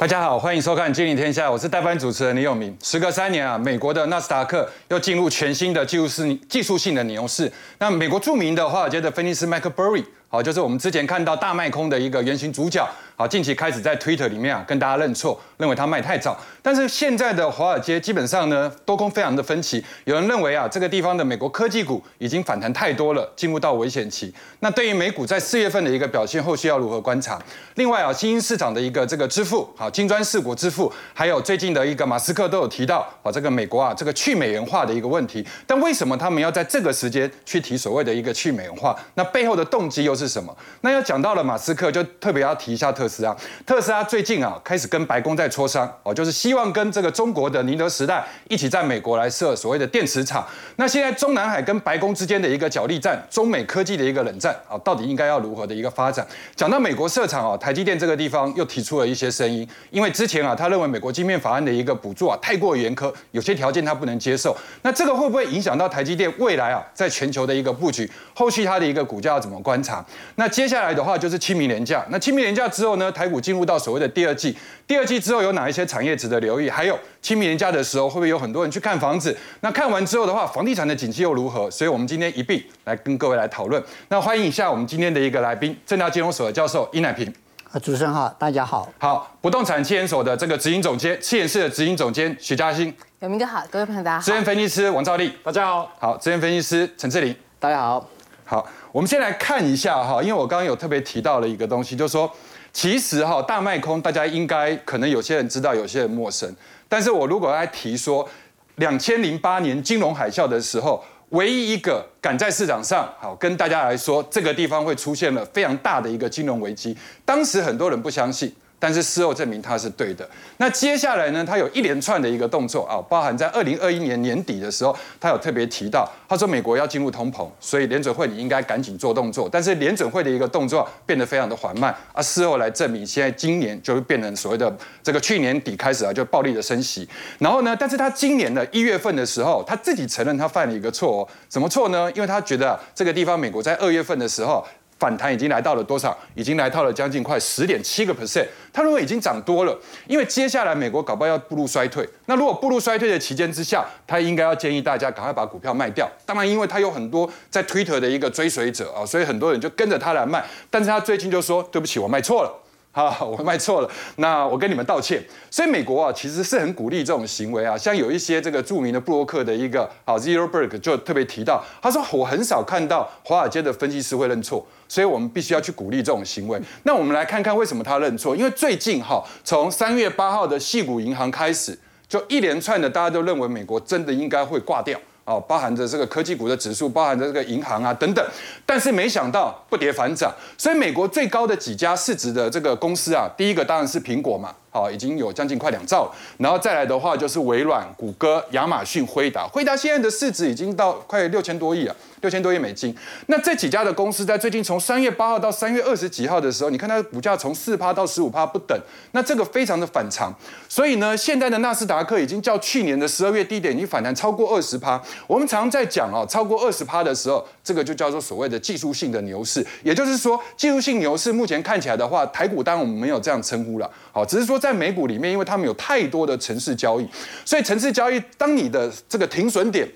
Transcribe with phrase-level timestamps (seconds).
[0.00, 2.74] 大家好，欢迎收看《经理天下》，我是代班主持人李永明。
[2.82, 7.52] 时隔三年啊，美国的纳斯达克又进入全新的技术性技术性的牛市。
[7.76, 12.88] 那美国著名的华尔街的分析师 m i c h a e Burry，好，就是我们之前看到大卖空的一个原型主角。
[13.20, 16.34] 好，近期开始在 Twitter 里面啊跟大家认错，认为它卖太早。
[16.62, 24.34] 但是现在的华尔街基本上呢多空非常的分歧，有人认为啊这个地方的美国科技股已经反弹太多了，进入到危险期。
[24.60, 27.38] 那对于美股在四月份的一个表现，后续要如何观察？
[27.74, 35.46] 另外啊，新兴市场的一个这个支付，好，金砖四国支付，还有最近的一个马斯克都有提到，啊，这个美国啊这个去美元化的一个问题。
[35.66, 38.98] 但为什么他们要在这个时间去提所谓的一个去美元化？
[39.12, 40.56] 那背后的动机又是什么？
[40.80, 43.90] 那要讲到了马斯克，就特别要提一下特斯拉，特斯。
[43.90, 50.46] 拉最近啊，开始跟白宫在磋商哦，就是希望跟这个中国的宁德时代一起在美国来设所谓的电池厂。
[50.76, 56.24] 那现在中南海跟白宫之间的一个角力战，中美科技的一个冷战啊，到底应该要如何的一个发展？
[56.54, 64.56] 讲到美国设厂啊，台积电这个地方又提出了一些声音，因为之前啊，他认为美国晶片法案的一个补助啊太过严苛，有些条件他不能接受。
[64.82, 68.08] 那这个会不会影响到台积电未来啊在全球的一个布局？
[68.34, 70.04] 后续它的一个股价要怎么观察？
[70.36, 76.68] 那接下来的话就是清明年假，那清明年假之后，台股进入到所谓的第二季，第二季之后有哪一些产业值得留意？
[76.68, 79.36] 还有清明年假的时候，会不会有很多人去看房子？
[79.60, 81.70] 那看完之后的话，房地产的景气又如何？
[81.70, 83.80] 所以我们今天一并来跟各位来讨论。
[84.08, 87.32] 那欢迎一下我们今天的一个来宾，正大金融所的教授殷乃平。
[87.70, 88.92] 啊，主持人好，大家好。
[88.98, 92.92] 好，不动产七研所的这个执行总监，七研室的执行总监许嘉欣。
[93.20, 94.24] 有明哥好，各位朋友大家好。
[94.24, 95.88] 资深分析师王兆立，大家好。
[96.00, 98.08] 好，资深分析师陈志玲，大家好。
[98.44, 102.28] 好，我们先来看一下哈，因为我刚刚有特别提到了一个东西，就是说。
[102.72, 106.54] 其实哈，大卖空，大家应该可能有些人知道，有些人陌生。
[106.88, 108.28] 但是我如果来提说，
[108.76, 118.52] 两千零八年金融海啸的时候，唯一一个敢在市场上好跟大家来说，这个地方会出现了非常大的一个金融危机，当时很多人不相信。
[118.80, 120.28] 但是事后证明他是对的。
[120.56, 121.44] 那接下来呢？
[121.44, 129.48] 他有一连串的一个动作啊，包含在二零二一年年底的时候，他有特别提到，他说美国要进入通膨，所以联准会你应该赶紧做动作。
[129.52, 132.22] 但是联准会的一个动作变得非常的缓慢啊。
[132.22, 137.08] 事后来证明，现在今年就变成所谓的这个去年底开始啊，就暴力的升息。
[137.38, 142.10] 然后呢，但是他今年的一月份的时候，他自己承认他犯了一个错，什么错呢？
[142.14, 144.66] 因为他觉得这个地方美国在二月份的时候。
[145.00, 146.16] 反弹已经来到了多少？
[146.34, 148.46] 已经来到了将近快十点七个 percent。
[148.70, 152.06] 他认为已经涨多了，因为接下来美国搞不好要步入衰退。
[152.26, 156.06] 那如果步入衰退的期间之下，他应该要建议大家赶快把股票卖掉。
[156.26, 160.44] 当然，因为他有很多在 Twitter 的一个追随者啊，所以很多人就跟着他来卖。
[160.68, 162.52] 但是他最近就说：“对不起，我卖错了。”
[162.92, 165.22] 好，我卖错了，那我跟你们道歉。
[165.48, 167.78] 所以美国啊，其实是很鼓励这种行为啊。
[167.78, 176.60] 像有一些这个著名的布洛克的一个好 Zero Berg 就特别提到，他说我很少看到华尔街的分析师会认错，所以我们必须要去鼓励这种行为。
[176.82, 178.34] 那我们来看看为什么他认错？
[178.34, 181.78] 因为最近哈，从三月八号的细谷银行开始，
[182.08, 184.98] 就一连串的大家都认为美国真的应该会挂掉。
[185.24, 188.26] 哦，包含着这个科技股的指数，包含着这个银行啊等等，
[188.66, 194.54] 但是没想到不跌反涨，所以美国最高的几家市值的这个公司啊，第一个当然是苹果嘛。
[194.72, 196.08] 好，已经有将近快两兆，
[196.38, 199.48] 然后再来的话就是微软、谷歌、亚马逊、辉达。
[199.48, 202.96] 辉达现在的市值已经到快六千多亿啊，六千多亿美金。
[203.26, 208.80] 那这几家的公司在最近从三月八号到三月二十几号的时候，你看它的股价从四趴到十五趴不等，
[209.10, 210.32] 那这个非常的反常。
[210.68, 215.02] 所以呢，现在的纳斯达克已经较去年的十二月低点已经反弹超过二十趴。
[215.26, 219.66] 我们常在讲哦，超过二十趴的时候，这个就叫做所谓的技术性的牛市。
[219.82, 224.59] 也就是说，技术性牛市目前看起来的话，台股当然我们没有这样称呼了，好，只是说。
[224.60, 227.08] 在美股里面，因为他们有太多的城市交易，
[227.44, 229.88] 所以城市交易，当你的这个停损点，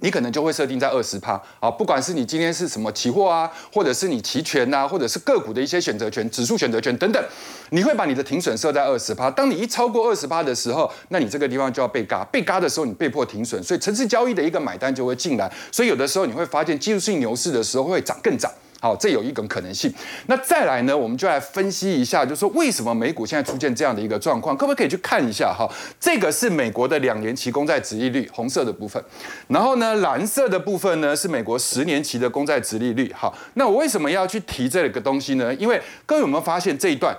[0.00, 1.70] 你可能就会设定在二十趴啊。
[1.70, 7.22] 不管是你今天是什么期货啊，或者是你期权呐，或者是个股的一些选择权、指数选择权等等，
[7.68, 9.30] 你会把你的停损设在二十趴。
[9.30, 15.52] 当你一超过二十趴的时候，那你这个地方就要被嘎，被嘎的时候，你被迫停损，所以城市交易的一个买单就会进来。
[15.70, 18.50] 所以有的时候你会发现，技术性牛市的时候会涨更涨。
[18.80, 19.92] 好，这有一种可能性。
[20.26, 24.56] 那再来呢，我们就来分析一下，就是说为什么美股现在出现这样的一个状况？
[24.56, 25.52] 可不可以去看一下？
[25.52, 25.68] 哈，
[26.00, 29.02] 这个是美国的两年期公债殖利率，红色的部分。
[29.48, 33.12] 然后呢，蓝色的部分呢是美国十年期的公债殖利率。
[33.12, 35.52] 好，那我为什么要去提这个东西呢？
[35.54, 37.14] 因为各位有没有发现这一段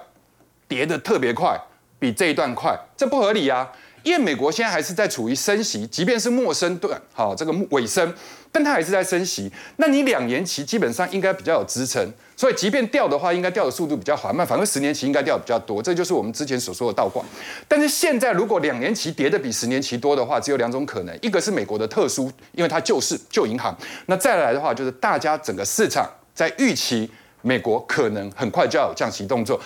[0.68, 1.56] 跌的特别快，
[2.00, 2.76] 比这一段快？
[2.98, 3.72] 这不合理啊！
[4.04, 8.14] 因为美国现在还是在处于升息，即便是陌生段，好，这个尾声。
[8.54, 12.06] 但它还是在升息，那你两年期基本上应该比较有支撑，
[12.36, 14.46] 所以即便掉的话，应该掉的速度比较缓慢。
[14.46, 17.24] 反正十年期应该掉的比较多，这就是我们之前所说的倒挂。
[17.66, 23.74] 但是现在如果两年期跌的比十年期多的话，只有两种可能：一个是美国的特殊，因为它救市救银行；
[24.08, 26.06] 那再来的话，就是大家整个市场
[26.36, 27.10] 在预期
[27.42, 29.60] 美国可能很快就要有降息动作。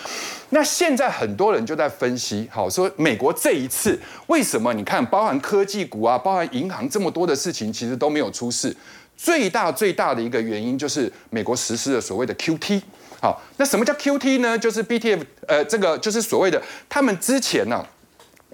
[0.50, 4.74] 那现在很多人就在分析，好说美国这一次为什么？
[4.74, 8.76] 你看，包含科技股啊，包含银行这么多的事情，其实都没有出事。
[9.18, 12.82] 最大最大的一个原因就是美国实施了所谓的 QT。
[13.22, 14.58] 好，那什么叫 QT 呢？
[14.60, 17.86] 就是 BTF，呃，这个就是所谓的他们之前呢。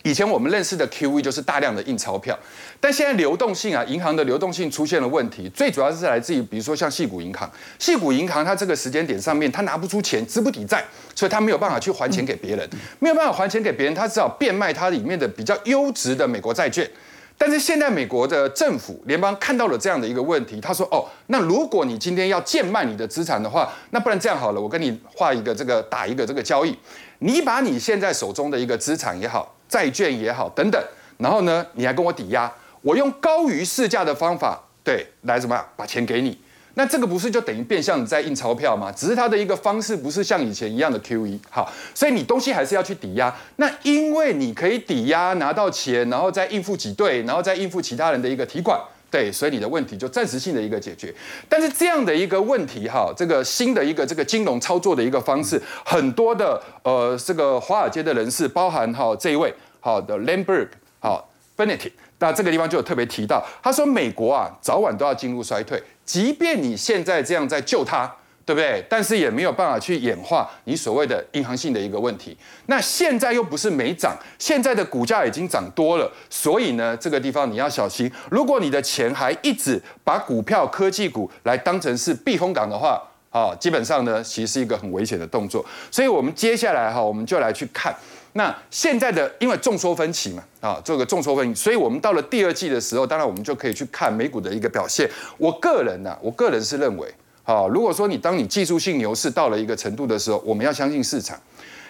[0.03, 2.37] 以前我们认识的 QE 就是大量的印钞票，
[2.79, 10.83] 但现在流动性啊，银行的流动性出现了问题，最主要是来自于，比如说像细谷银行，细谷银行它这个时间点上面，它拿不出钱，资不抵债，
[11.13, 12.67] 所以它没有办法去还钱给别人，
[12.99, 16.89] 没有办法还钱给别人，它只好变卖它里面的比较优质的美国债券。
[17.37, 26.75] 但是现在美国的政府联邦看到了这样的一个问题，他说：哦，那如果你今天要贱卖你的资产的话，那不然这样好了，我跟你画一个这个打一个这个交易，
[27.19, 29.55] 你把你现在手中的一个资产也好。
[29.71, 30.83] 债券也好，等等，
[31.17, 32.51] 然后呢，你还跟我抵押，
[32.81, 36.37] 我用高于市价的方法，对，来怎么样把钱给你？
[36.73, 38.91] 那这个不是就等于变相你在印钞票吗？
[38.91, 43.33] 只是它的一个方式不是像以前一样的 QE，好，所以你东西还是要去抵押。
[43.55, 48.77] 那因为你可以抵押拿到钱，然后再应付挤兑，然后再应付其他人的一个提款。
[49.11, 51.13] 对，所以你的问题就暂时性的一个解决，
[51.49, 60.69] 但是这样的一个问题哈，这个新的一个这个金融操作的一个方式，很多的呃这个华尔街的人士，包含哈这一位好的 Lamberg
[60.99, 68.15] 好 Bennett，那这个地方就有特别提到，他说美国啊早晚都要进入衰退，即便你现在这样在救他。
[68.45, 68.83] 对不对？
[68.89, 72.35] 但是也没有办法去演化你所谓的银行性的一个问题。
[72.65, 78.11] 那现在又不是没涨，现在的股价已经涨多了，所以呢，这个地方你要小心。
[78.29, 85.65] 如果你的钱还一直把股票、科技股来当成是避风港的话，啊，基本上呢，其实是一个很危险的动作。
[85.91, 87.95] 所以我们接下来哈，我们就来去看
[88.33, 95.09] 那现在的，因为众说纷起嘛，啊，这个众说纷纭，所以我们到了第二季的时候，当然我们就可以去看美股的一个表现。
[95.37, 97.13] 我个人呢，我个人是认为。
[97.43, 101.39] 好，如果说你当你技术性牛市到了一个程度的时候，我们要相信市场。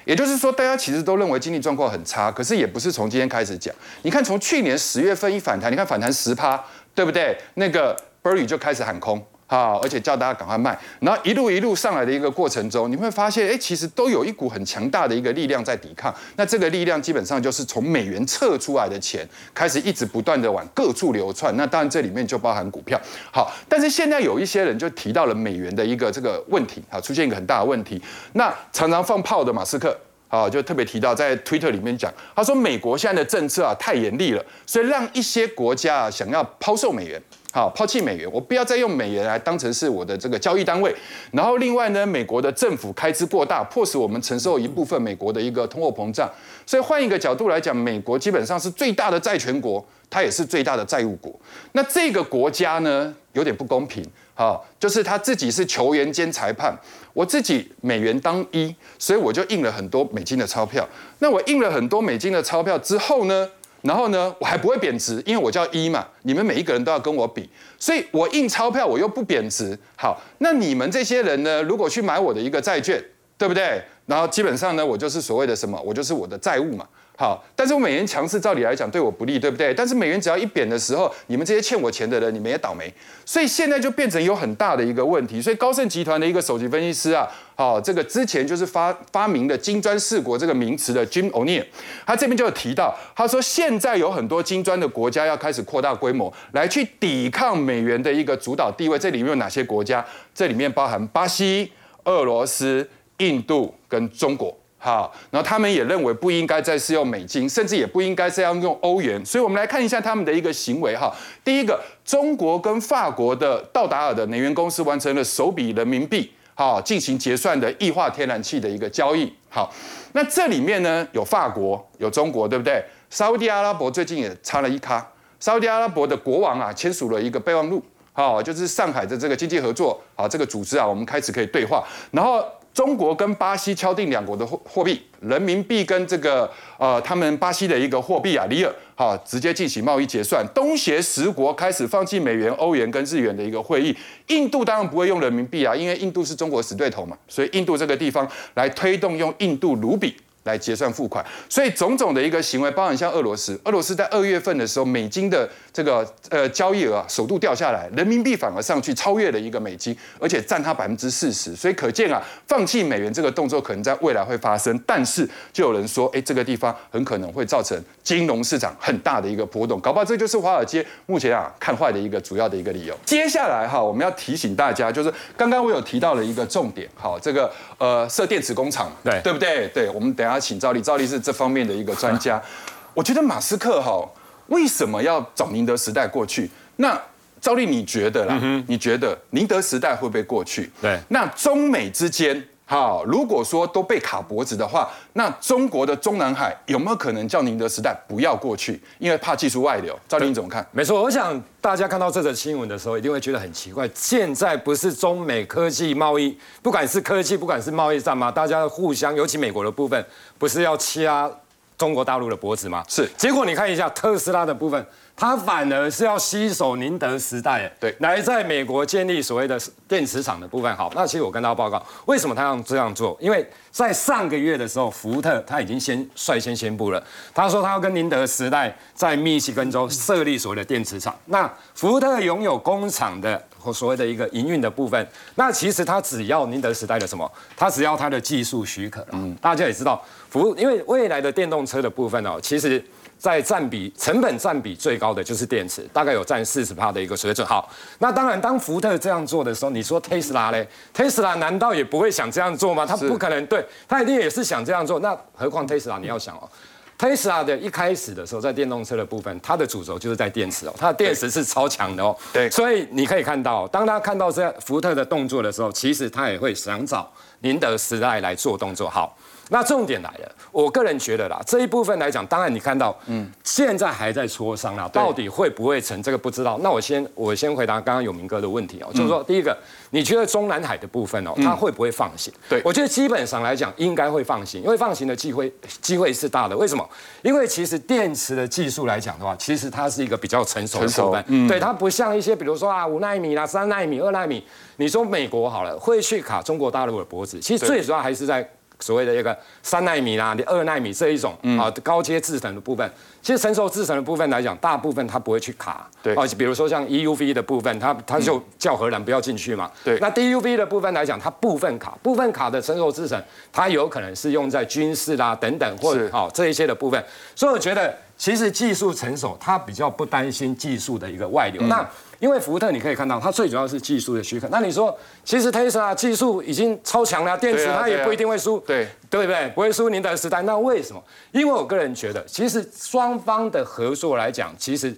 [0.04, 3.74] 也就是说，大家其实都认为经济状况很差，可是也不是从今天开始讲。
[4.02, 6.60] 你看，从去年十月份一反弹，你看反弹十趴，
[6.96, 7.38] 对不对？
[7.54, 9.24] 那个 Berry 就开始喊空。
[9.52, 16.16] 好，而且叫大家赶快卖，然后一路一路上来的一个过程中，你会发现，哎，其实都有一股很强大的一个力量在抵抗。
[16.38, 21.54] 那这个力量基本上就是从美元撤出来的钱，开始一直不断的往各处流窜。
[21.58, 22.98] 那当然这里面就包含股票。
[23.30, 28.02] 好，但是现在有一些人就提到了美元的一个这个问题，啊，出现一个很大的问题。
[28.32, 29.94] 那常常放炮的马斯克，
[30.30, 37.22] 啊，就特别提到在推特里面讲，他说美国现在的政策啊太严厉了，所以让一些国家啊想要抛售美元。
[37.54, 40.96] 好，抛弃美元，我不要再用美元来当成是我的这个交易单位。
[41.34, 46.30] 然后另外呢，美国的政府开支过大，迫使我们承受一部分美国的一个通货膨胀。
[46.66, 51.38] 所以换一个角度来讲，美国基本上是最大的债权国，它也是最大的债务国。
[51.74, 54.02] 那这个国家呢，有点不公平。
[54.34, 56.74] 好，就是他自己是球员兼裁判，
[57.14, 60.88] 我自己美元当一，所以我就印了很多美金的钞票。
[61.20, 63.50] 那我印了很多美金的钞票之后呢？
[63.82, 67.50] 然后呢，我还不会贬值，因为我叫一嘛，你们每一个人都要跟我比，
[67.80, 69.78] 所以我印钞票我又不贬值。
[69.98, 73.04] 好，那你们这些人呢，如果去买我的一个债券，
[73.38, 73.82] 对不对？
[74.06, 76.88] 然后基本上呢，我就是所谓的什么，我就是我的债务嘛。
[77.22, 79.72] 好，但是我美元强势，照理来讲对我不利，对不对？
[79.76, 82.92] 但是美元只要一贬的时候，你们这些欠我钱的人，你们也倒霉。
[83.24, 85.40] 所以现在就变成有很大的一个问题。
[85.40, 91.64] 所以高盛集团的一个首席分析师啊，好，这个之前就是发发明的“金砖四国”这个名词的 Jim O'Neill，
[92.08, 98.98] 他这边就有提到，他说现在有很多金砖的国家要开始扩大规模，来去抵抗美元的一个主导地位。
[98.98, 100.04] 这里面有哪些国家？
[100.34, 101.72] 这里面包含巴西、
[102.06, 104.58] 俄罗斯、印度跟中国。
[104.84, 109.24] 好，然后他们也认为不应该再是用美金，甚至也不应该这样用欧元。
[109.24, 111.16] 所以，我们来看一下他们的一个行为哈。
[111.44, 119.32] 第一个，中国跟法国的道达尔的能源公司完成了首笔人民币好进行结算的液化天然气的一个交易。
[119.50, 119.72] 好，
[120.14, 122.84] 那这里面呢有法国，有中国，对不对？
[123.12, 125.08] 沙地阿拉伯最近也插了一卡，
[125.40, 127.84] 沙地阿拉伯的国王啊签署了一个备忘录，
[128.14, 132.44] 好，就是上海的这个经济合作好这个组织啊，我们开始可以对话，然后。
[132.74, 140.46] 中国跟巴西敲定两国的货货币，人民币跟这个呃他们巴西的一个货币啊里尔，好直接进行贸易结算。
[140.54, 143.96] 东协十国开始放弃美元、欧元跟日元的一个会议。
[144.28, 172.98] 印度当然不会用人民币啊，因为印度是中国死对头嘛，所以印度这个地方来推动用印度卢比来结算付款，所以种种的一个行为，包含像俄罗斯，俄罗斯在二月份的时候，美金的这个呃交易额啊，首度掉下来，人民币反而上去超越了一个美金，而且占它百分之四十，所以可见啊，放弃美元这个动作可能在未来会发生，但是就有人说，哎，这个地方很可能会造成金融市场很大的一个波动，搞不好这就是华尔街目前啊看坏的一个主要的一个理由。
[173.06, 179.68] 接下来哈，我们要提醒大家，就是刚刚我有提到了一个重点，好，这个呃设电池工厂，对对不对？
[179.74, 182.42] 对，我们等下请赵丽，赵丽是这方面的一个专家。
[182.94, 184.08] 我觉得马斯克哈
[184.48, 186.50] 为什么要找宁德时代过去？
[186.78, 187.00] 那
[187.40, 188.40] 赵丽你觉得啦？
[188.68, 190.72] 你觉得宁德时代会不会过去？
[190.82, 192.48] 对那中美之间。
[192.72, 198.82] 好，如果说都被卡脖子的话，那中国的中南海有没有可能叫宁德时代不要过去？
[198.98, 199.94] 因为怕技术外流。
[200.08, 200.66] 赵丽你怎么看？
[200.72, 203.90] 没错，我想大家看到这则新闻的时候，一定会觉得很奇怪。
[203.94, 208.32] 现在不是中美科技贸易，不管是科技，不管是贸易战吗？
[208.32, 210.06] 大家互相，尤其美国的部分，
[210.38, 211.30] 不是要掐
[211.78, 212.82] 中国大陆的脖子吗？
[212.88, 213.06] 是。
[213.18, 214.86] 结果你看一下特斯拉的部分，
[215.22, 219.56] 它反而是要吸手宁德时代，对，来在美国建立所谓的
[219.88, 220.76] 电池厂的部分。
[220.76, 223.16] 好，那其实我跟大家报告，为什么他要这样做？
[223.22, 227.04] 因为在上个月的时候，福特他已经先率先宣布了，
[227.36, 231.16] 他说他要跟宁德时代在密西根州设立所谓的电池厂。
[231.26, 237.32] 那福特拥有工厂的或所谓的一个营运的部分，那其实他只要宁德时代的什么？
[237.56, 239.10] 他只要他的技术许可了。
[239.12, 242.84] 嗯，大家也知道，福因为未来的电动车的部分哦，其实。
[243.22, 247.46] 在占比成本占比最高的就是电池，大概有占四十帕的一个水准。
[247.46, 252.84] 好，那当然，当福特这样做的时候，你说 Tesla 嘞？Tesla 难道也不会想这样做吗？
[252.84, 255.00] 他不可能，对他一定也是想这样做。
[255.02, 256.50] 那何况 Tesla，你要想哦
[256.98, 262.18] ，Tesla 的一开始的时候，在电动车的部分，它的主轴就是在电池哦，它的电池是超强的哦。
[262.34, 267.08] 对，所以你可以看到，当他看到这福特的动作的时候，其实他也会想找
[267.42, 268.90] 宁德时代来做动作。
[268.90, 269.16] 好。
[269.54, 276.58] 那重点来了，我个人觉得啦，这一部分来讲，当然你看到，嗯，现在还在磋商啦，到底会不会成，这个不知道。
[276.64, 279.56] 那我先我先回答刚刚永明哥的问题哦，就是说，第一个，
[279.90, 282.34] 你觉得中南海的部分哦，它会不会放行？
[282.48, 286.56] 对我觉得基本上来讲，应该会放行，因为放行的机会机会是大的。
[286.56, 286.90] 为什么？
[287.22, 294.42] 因为其实电池的技术来讲的话，其实它是一个比较成熟的手段，对它不像一些比如说啊五纳米啦、三纳米、二纳米，
[294.78, 298.50] 你说美国好了会去卡中国大陆的脖子，其实最主要还是在。
[298.82, 305.88] 所谓的一个三纳米啦、二纳米这一种啊高阶制程的部分，其实成熟制程的部分来讲，大部分它不会去卡。
[306.04, 309.70] 对，啊，比如说像 EUV 的部分，它它就叫荷兰不要进去嘛。
[309.84, 313.22] 对，那 DUV 的部分来讲，它部分卡，部分卡的成熟制程，
[313.54, 317.04] 它有可能是用在军事啦等等，或者好这一些的部分。
[317.36, 321.62] 所以我觉得，其实技术成熟，它比较不担心技术的一个外流。
[321.68, 321.88] 那
[322.22, 324.48] 因为福特你可以看到，它最主要是技术的许可。
[324.50, 329.50] 那你说，其实 Tesla 技术已经超强了，电池它也不一定会输，对对不对？
[329.56, 330.40] 不会输宁德时代。
[330.44, 331.04] 那为什么？
[331.32, 334.96] 因为我个人觉得，其实双方的合作来讲，其实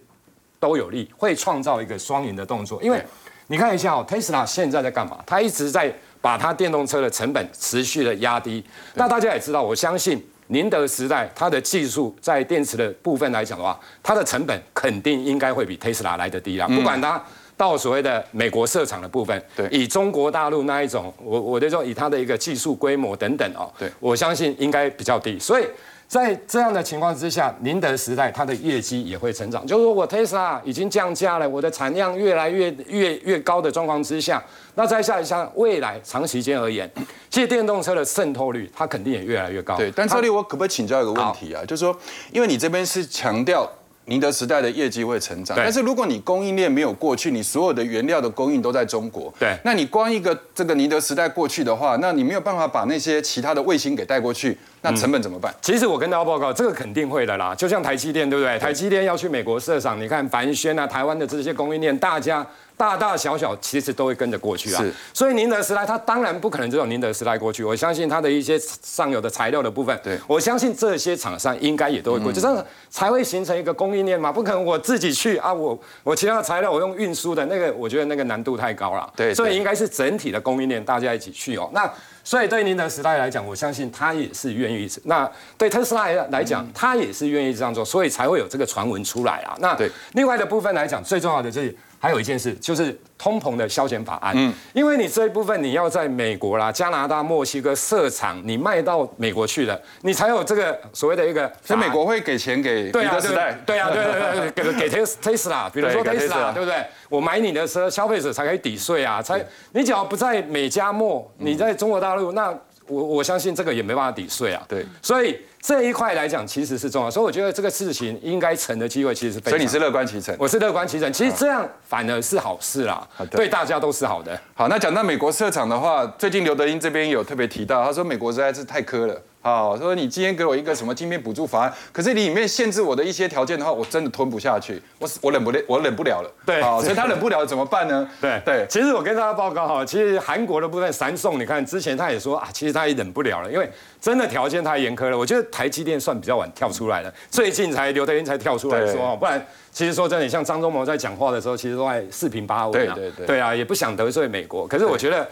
[0.60, 2.84] 都有利，会创造一个双赢的动作。
[2.84, 3.02] 因为
[3.48, 5.24] 你看一下哦，Tesla 现在在干嘛？
[5.26, 8.62] 它一直在把它电动车的成本持续的压低。
[8.96, 10.22] 那大家也知道，我相信。
[10.54, 16.68] 宁德时代，它的技术在电池的部分来讲的话，它的成本肯定应该会比 Tesla 来的低啦。
[16.68, 17.22] 不管它
[17.58, 25.40] 到所谓的美国设厂的部分，对，以中国大陆那一种，我我就说以它的一个技术规模等等哦，对，我相信应该比较低。
[25.40, 25.66] 所以
[26.14, 29.66] 在这样的情况之下，宁德时代它的业绩也会成长。
[29.66, 34.40] 就是说我 Tesla 已经降价了，我的产量越来越越越高的状况之下，
[34.76, 36.88] 那再下一下未来长时间而言。
[37.32, 39.76] 其实电动车的渗透率，它肯定也越来越高。
[39.76, 41.66] 对，但这里我可不可以请教一个问题啊？
[41.66, 41.98] 就是说，
[42.32, 43.68] 因为你这边是强调
[44.06, 55.54] 宁德时代的业绩会成长，但是如果你供应链没有过去，你所有的原料的供应都在中国，对，那你光一个这个宁德时代过去的话，那你没有办法把那些其他的卫星给带过去，那成本怎么办？
[55.62, 57.56] 其实我跟大家报告，这个肯定会的啦。
[57.56, 58.60] 就像台积电，对不对？
[58.60, 62.46] 台积电要去美国设厂，你看凡轩啊，台湾的这些供应链，大家。
[62.76, 81.90] 大大小小其实都会跟着过去啊，是，所以宁德时代它当然不可能只有宁德时代过去，我相信它的一些上游的材料的部分，对，我相信这些厂商应该也都会过去，这样才会形成一个供应链嘛，不可能我自己去啊，我我其他的材料我用运输的那个，我觉得那个难度太高了，对，所以应该是整体的供应链大家一起去哦，那
[82.24, 91.76] 所以对宁德时代来讲，我相信他也是愿意，那对特斯拉来讲，他也是愿意这样做，所以才会有这个传闻出来啊，那对，另外的部分来讲，最重要的就是。
[92.04, 94.34] 还有一件事，就是通膨的消减法案。
[94.36, 101.50] 嗯，因为你这一部分你要在美国啦、加拿大、墨西哥设厂，你卖到美国去了，你才有这个所谓的一个。
[101.64, 103.30] 所以美国会给钱给对啊，对
[103.66, 106.86] 对啊，对对对，给给 Tesla， 比如说 Tesla，对不对？
[107.08, 109.42] 我买你的车，消费者才可以抵税啊，才
[109.72, 112.54] 你只要不在美加墨，你在中国大陆那。
[112.94, 114.64] 我我相信这个也没办法抵税啊。
[114.68, 119.52] 对，所以这一块来讲其实是重要，所以我觉得这个事情应该成的机会其实是非常。
[119.52, 120.36] 所以你是乐观其成？
[120.38, 124.40] 我是乐观其成，其实这样反而是好事啦，对大家都是好的。
[124.54, 129.22] 好，那讲到美国设厂的话，最近刘德英这边有特别提到，他说美国实在是太苛了。
[129.44, 136.32] 好，说你今天给我一个什么晶片补助法案，可是里面限制我的一些条件的话，我真的吞不下去，我我忍不了，我忍不了了。
[136.46, 138.10] 对，好，所以他忍不了怎么办呢？
[138.22, 143.70] 对对，其实我跟大家报告哈，其实韩国的部分三送，你看之前他也说啊，其实他也忍不了了，因为
[144.00, 145.18] 真的条件太严苛了。
[145.18, 152.96] 我觉得台积电算比较晚跳出来的，最近才刘德英才跳出来说，不然其实说真的，像张忠谋在讲话的时候，其实都在四平八稳啊。
[152.96, 155.28] 对对对，对啊，也不想得罪美国，可是我觉得。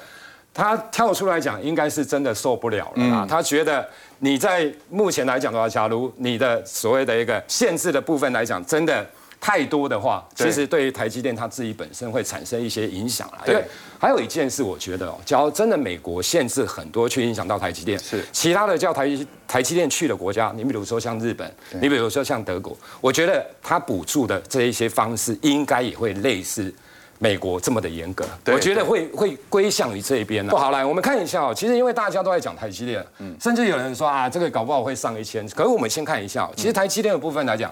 [0.54, 3.26] 他跳出来讲，应该是真的受不了了啊！
[3.28, 3.88] 他觉得
[4.20, 9.08] 你在目前来讲的话，假如你的所谓的一个限制的部分来讲，真的
[9.40, 13.40] 太多的话，其实对于台积电它自己本身会产生一些影响了。
[13.48, 13.64] 因为
[13.98, 19.10] 还有一件事，我觉得哦，假如真的美国限制很多去影响到台积电，是其他的叫台
[19.48, 21.50] 台积电去的国家，你比如说像日本，
[21.82, 26.74] 你比如说像德国，我觉得它补助的这一些方式，应该也会类似。
[27.22, 30.50] 美国这么的严格，我觉得会会归向于这一边呢。
[30.50, 31.54] 不好，来我们看一下哦。
[31.56, 35.48] 其实因为大家都在讲台积电，嗯，甚至有人说啊，这个搞不好会上一千。
[35.50, 37.72] 可是我们先看一下，其实台积电的部分来讲。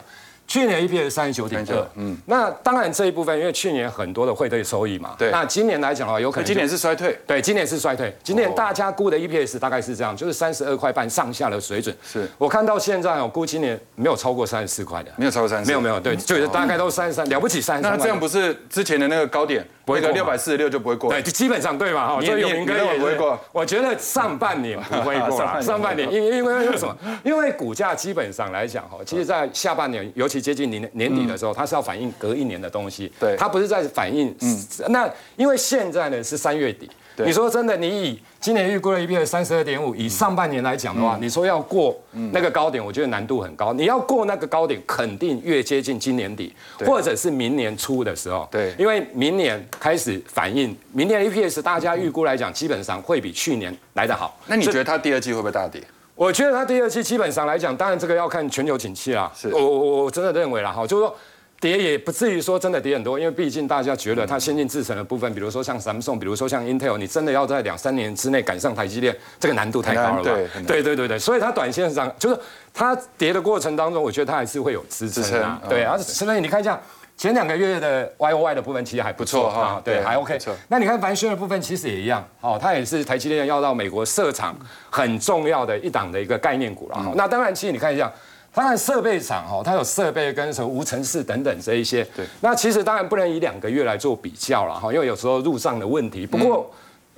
[0.49, 11.95] 去年 EPS 三十九点二，嗯，那当然这一部分，因为去年很多的汇兑收益嘛，对，那今年来讲的话，有可能今年是衰退，对，今年是衰退，今年大家估的 EPS 大概是这样，就是三十二块半上下的水准。
[12.03, 12.27] 是。
[12.39, 17.95] 我看到现在，我估今年没有超过三十四块的，没有超过三十，没有没有，对，就是大概都三十三，了不起三十三。
[17.95, 21.11] 那这样不是之前的那个高点，不会六百四十六就不会过？
[21.11, 23.39] 对，基本上对嘛，哈，所以永明哥也不会过。
[23.51, 26.11] 我觉得上半年不会过， 上半年。
[26.11, 26.97] 因因为为什么？
[27.23, 31.19] 因为股价基本上来讲，哈，其实在下半年，尤其接近年年底。
[31.29, 34.34] 的时候，它是要反映隔一年的东西，对，它不是在反映。
[34.41, 41.96] 嗯，那因为现在呢是三月底，你说真的，你以今年预估的 EPS 三十二点五，以上半年来讲的话，你说要过
[42.31, 43.74] 那个高点，我觉得难度很高。
[43.74, 54.39] 你要过那个高点，肯定越接近今年底，或者是明年初的时候，对，因为明年开始反映，明年 EPS 大家预估来讲，基本上会比去年来得好。
[54.48, 55.84] 那你觉得它第二季会不会大跌？
[56.19, 59.31] 我觉得它第二期基本上来讲，当然这个要看全球景气啦。
[59.33, 61.15] 是，我我我真的认为啦，哈，就是说
[61.61, 70.38] 跌也不至于说真的跌很多，因为毕竟大家觉得它先进制程的部分，比如说像 Samsung，比如说像 Intel，你真的要在两三年之内赶上台积电，这个难度太高了吧？
[70.67, 72.38] 对对对对，所以它短线上就是
[72.73, 75.62] 它跌的过程当中，我觉得它还是会有支撑啊。
[75.69, 76.77] 对啊，所以你看一下。
[77.19, 80.39] 前两个月的 Y O Y 的部分其实还不错哈，对，还 OK。
[80.69, 84.58] 那你看凡轩的部分其实也一样，哦，它也是台积电要到美国设厂
[84.89, 87.12] 很重要的一档的一个概念股了哈。
[87.15, 88.10] 那当然，其实你看一下，
[88.53, 92.05] 它的设备厂哈，它有设备跟什么无尘室等等这一些。
[92.15, 92.25] 对。
[92.39, 96.25] 那其实当然不能以两个月来做比较了哈，因为有时候路上的问题。
[96.25, 96.71] 不过。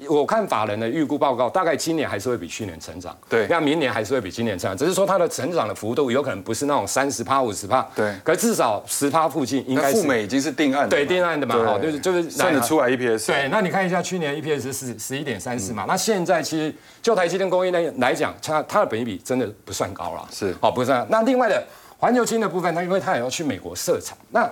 [0.10, 3.16] 我看法人的预估报告，大概今年还是会比去年成长。
[3.30, 7.82] 对，那明年还是会比今年成长，只是说它的成长的幅度有可能不是那种三十趴、五十趴。
[7.96, 9.92] 对，可至少十趴附近应该。
[9.92, 10.88] 富美已经是定案。
[10.90, 13.28] 对，定案的嘛，哈，就是就是算得出来 EPS。
[13.28, 20.28] 对，那你看一下去年 EPS 是十一点三四嘛，那现在其实就台积电工业来来讲，它它的本益比真的不算高了。
[20.32, 21.06] 是，哦，不算。
[21.10, 21.64] 那另外的
[21.98, 24.50] 环球金的部分，它因为它也要去美国设厂，那。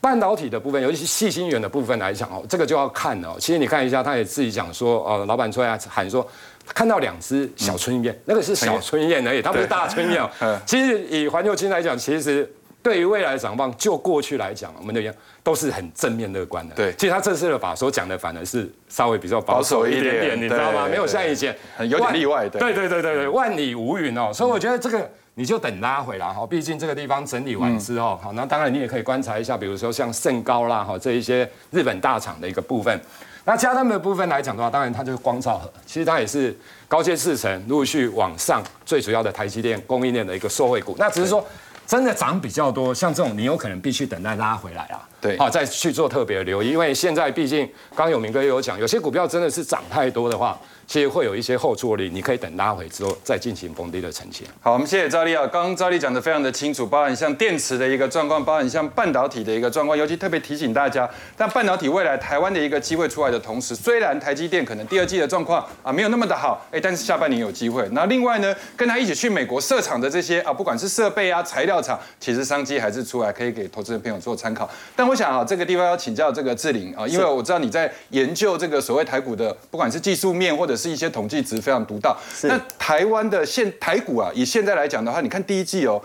[0.00, 3.36] 半导体的部分，尤其是细晶圆的部分来讲哦，这个就要看哦。
[3.38, 6.26] 其实你看一下，他也自己讲说，呃，老板出来喊说，
[6.74, 10.26] 看到两只小春燕，那个是小春燕而已，它不是大春燕。
[10.64, 12.50] 其实以环球金来讲，其实
[12.82, 16.74] 对于未来的展望，就过去来讲，我们的都是很正面乐观的。
[16.74, 20.88] 对，其实他这次的法所讲的反而是稍微比较保守一点点，你知道吗？
[20.88, 22.48] 没有像以前有点例外。
[22.48, 24.32] 对对对对对，万里无云哦。
[24.32, 25.10] 所以我觉得这个。
[25.40, 33.00] 你就等拉回来哈，毕竟这个地方整理完之后，好，那当然你也可以观察一下，比如说像盛高啦哈这一些日本大厂的一个部分。
[33.46, 36.54] 那加他们的部分来讲的话，当然它就是光照盒，其实它也是
[36.86, 40.94] 高阶制程陆续往上，最主要的台积电供应链的一个受惠股。
[40.98, 41.42] 那只是说
[41.86, 50.60] 真的涨比较多，像这种你有可能必须等待拉回来啊，对，好再去做特别的留意，因为现在毕竟刚有明哥也有讲，有些股票真的是涨太多的话。
[50.90, 54.44] 其实会有一些后坐力，你可以等拉回之后再进行逢低的呈现。
[54.60, 67.88] 好，我们谢谢赵丽啊，刚刚赵丽讲的非常的清楚，包含像电池的一个状况，包含像半导体的一个状况，尤其特别提醒大家，但半导体未来台湾的一个机会出来的同时，虽然台积电可能第二季的状况啊没有那么的好，哎，但是下半年有机会。
[67.92, 74.68] 那另外呢，跟他一起去美国设厂的这些啊，不管是设备啊、材料厂，其实商机还是出来，可以给投资人朋友做参考。
[74.96, 81.60] 但我想啊，这个地方要请教这个志玲啊，因为我知道你在研究这个所谓台股的，不管是技术面或者是一些统计值。
[81.60, 82.16] 非常独到。
[82.44, 86.00] 那台湾的现台股啊，以现在来讲的话，你看第一季哦，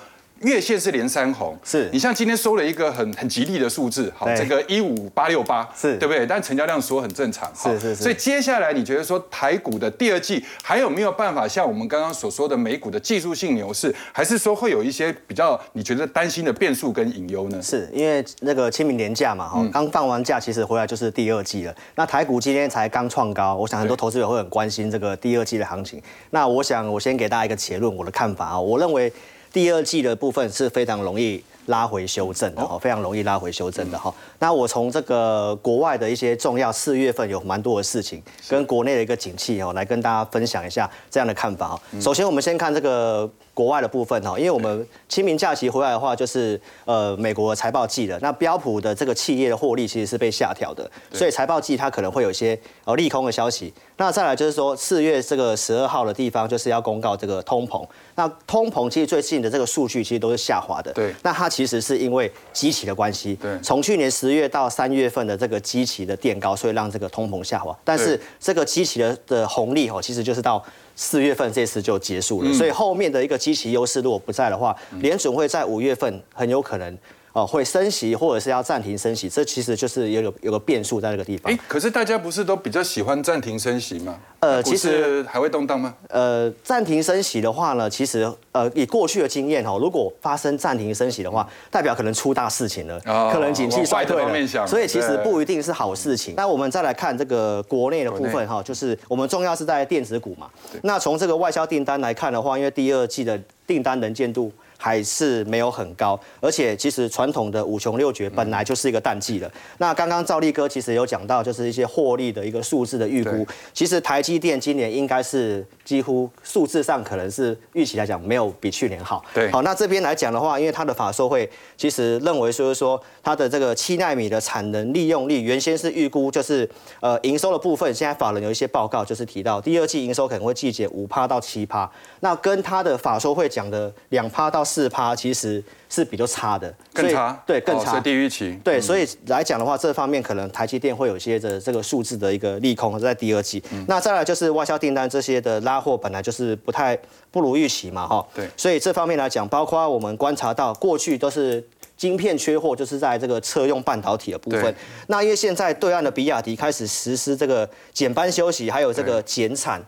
[0.46, 6.26] 月线是连三红，是你像今天收了一个很很吉利的数字，好，对这个一五八六八，是对不对？
[6.26, 17.62] 但成交量缩很正常，好是是是所以接下来你觉得说台股的第二季还有没有办法像我们刚刚所说的美股的技术性牛市，还是说会有一些比较你觉得担心的变数跟隐忧呢？
[17.62, 21.76] 是因为那个清明年假嘛，哈、刚放完假，其实回来就是第二季了。
[21.96, 26.02] 那台股今天才刚创高，我想很多投资者会很关心这个第二季的行情。
[26.30, 29.12] 那我想我先给大家一个结论，我的看法啊，我认为
[29.56, 34.14] 第二季的部分是非常容易拉回修正的哈，非常容易拉回修正的哈。
[34.38, 41.82] 那我从这个国外的一些重要四月份有蛮多的事情，跟国内的一个景气哦，来跟大家分享一下这样的看法哈。
[42.02, 48.20] 首先我们先看这个国外的部分哈，因为我们清明假期回来的话，就是呃美国的财报季了。
[48.22, 53.74] 那标普的这个企业的获利其实是被下调的，所以财报季它可能会有一些呃利空的消息。
[53.96, 57.82] 那再来就是说四月这个十二号的地方就是要公告这个通膨。
[58.16, 61.14] 那通膨其实最近的这个数据其实都是下滑的，对。
[61.22, 63.60] 那它其实是因为基期的关系，对。
[63.62, 67.78] 从去年十月到三月份的这个基期的垫高，所以让这个通膨下滑。
[67.84, 68.26] 但是对。
[68.40, 70.64] 这个基期的的红利哦，其实就是到
[70.96, 72.52] 四月份这次就结束嗯。
[72.52, 76.98] 了，所以后面的一个基期优势如果不在的话，联准会在五月份很有可能。
[77.36, 84.18] 哦，会升息或者是要暂停升息，这其实就是有个有个变数在那个地方哎。，可是大家不是都比较喜欢暂停升息吗？
[84.40, 85.94] 呃其实市还会动荡吗？
[86.08, 96.36] 呃，暂停升息的话呢，其实呃，以过去的经验哦，如果发生暂停升息的话，代表可能出大事情了，哦可能景气衰退了，所以其实不一定是好事情。
[96.38, 100.50] 那我们再来看这个国内的部分哈，就是我们重要是在电子股嘛。
[100.84, 104.50] 那从这个外销订单来看的话，因为第二季的订单能见度。
[104.78, 109.52] 还是没有很高，而且其实传统的五穷六绝本来就是一个淡季了。
[109.78, 113.46] 那刚刚赵力哥其实有讲到，就是一些获利的一个数字的预估。
[113.74, 119.24] 其实台积电今年应该是几乎数字上可能是预期来讲没有比去年好。
[119.34, 138.02] 对好，那这边来讲的话，因为它的法说会其实认为就是说它的这个七纳米的产能利用率原先是预估就是呃营收的部分，现在法人有一些报告就是提到第二季营收可能会季减五趴到七趴，那跟它的法说会讲的两趴到四趴其实是比较差的，更差，对，更差哦。
[138.04, 138.60] 低于期。
[138.64, 143.64] 对，所以来讲的话，这方面可能台积电会有一些的这个数字的一个利空在第二季。
[143.72, 146.98] 嗯那再来就是外销订单这些的拉货本来就是不太
[147.30, 148.28] 不如预期嘛，哈。
[148.34, 151.64] 对所以这方面来讲，包括我们观察到过去都是。
[151.98, 154.76] 晶片缺货就是在这个车用半导体的部分。
[155.08, 159.82] 那因为现在对岸的比亚迪开始实施这个减班休息，还有这个减产，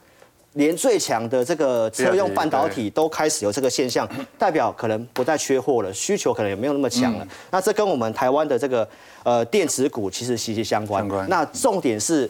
[0.57, 7.23] 连最强的这个车用半导体都开始有这个现象， 代表可能不再缺货了，需求可能也没有那么强了。
[7.23, 8.87] 嗯那这跟我们台湾的这个
[9.23, 11.01] 呃电子股其实息息相关。
[11.01, 12.29] 相关那重点是。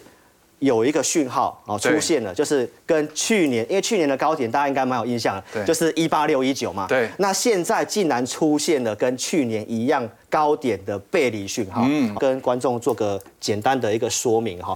[0.59, 6.87] 有一个讯号哦出现了，就是跟去年，因为去年的高点大家应该蛮有印象的，就是一八六一九嘛。
[6.87, 14.75] 对那现在竟然出现了跟去年一样高点的背离讯号，嗯跟观众做个简单的一个说明哈。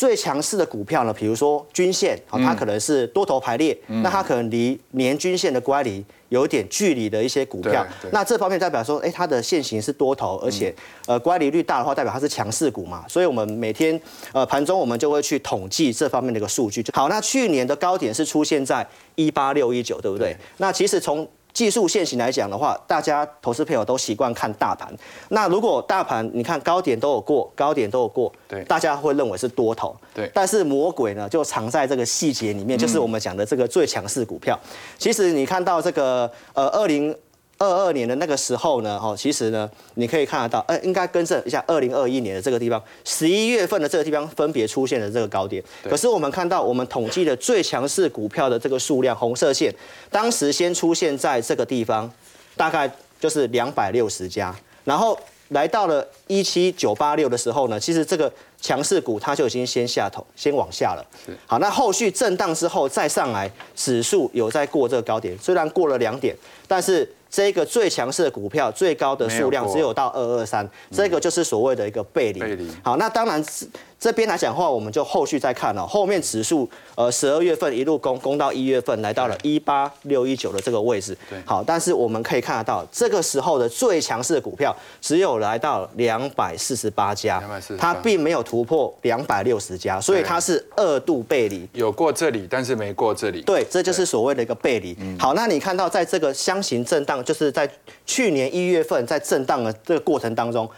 [0.00, 2.42] 最强势的股票呢，比如说均线，好，嗯。
[2.42, 10.74] 它可能是多头排列，那它可能离年均线的乖离有一点距离的一些股票那这方面代表说，哎，它的线型是多头，而且
[11.06, 14.00] 呃乖离率大的话，代表它是强势股嘛，所以我们每天
[14.32, 16.82] 呃盘中我们就会去统计这方面的一个数据。
[16.94, 18.86] 好，那去年的高点是出现在
[19.16, 20.34] 一八六一九，对不对？
[20.56, 24.92] 那其实从技术线型来讲的话，大家投资朋友都习惯看大盘。
[25.28, 29.96] 那如果大盘你看高点都有过，高点都有过，对大家会认为是多头。
[30.14, 34.58] 对但是魔鬼呢就藏在这个细节里面，就是我们讲的这个最强势股票。
[34.98, 37.16] 其实你看到这个呃二零。
[37.60, 45.62] 二二年的那个时候呢，哦，其实呢，你可以看得到，呃，应该更正一下，二零二一年的这个地方，十一月份的这个地方分别出现了这个高点。
[45.84, 49.70] 可是我们看到，我们统计的最强势股票的这个数量，红色线，
[50.10, 52.10] 当时先出现在这个地方，
[52.56, 55.18] 大概就是两百六十家，然后
[55.48, 61.06] 来到了一七九八六的时候呢，其实这个强势股它就已经先下头，先往下了。
[61.46, 66.34] 好，那后续震荡之后再上来，指数有在过这个高点，虽然过了两点，
[66.66, 72.40] 但是这个最强势的股票最高的数量只有到二二三，这个就是所谓的一个背离。
[72.40, 73.66] 背离好，那当然是
[73.98, 81.16] 这边来讲的话，我们就后续再看了、后面指数呃十二月份一路攻攻到一月份，来到了一八六一九的这个位置。
[81.28, 91.68] 对好，但是我们可以看得到，这个时候的最强势的股票只有来到两百四十八家248，它并没有突破两百六十家，所以它是二度背离。
[91.74, 93.42] 有过这里，但是没过这里。
[93.42, 94.96] 对，这就是所谓的一个背离。
[95.18, 97.70] 好，那你看到在这个箱型震荡，就是在
[98.06, 100.68] 去年一月份在震荡的这个过程当中，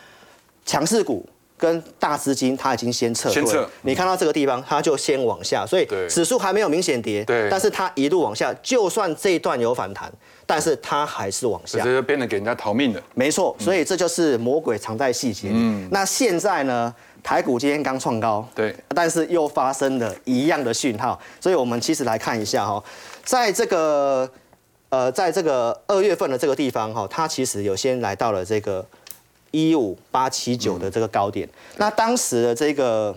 [0.64, 3.66] 强势股跟大资金它已经先撤退。
[3.82, 10.12] 你看到这个地方，它就先往下，所以指数还没有明显跌，对但是它一路往下，就算这一段有反弹，
[10.44, 11.78] 但是它还是往下。
[11.84, 13.00] 这就变得给人家逃命的。
[13.14, 15.88] 没错，所以这就是魔鬼藏在细节嗯。
[15.92, 22.82] 那现在呢，台股今天刚创高，对，但是又发生了一样的讯号，所以我们其实来看一下哈，
[23.24, 24.28] 在这个
[24.92, 28.84] 呃，在这个二月份的这个地方哈，它其实有先来到了这个
[29.50, 31.48] 一五八七九的这个高点。
[31.78, 33.16] 那当时的这个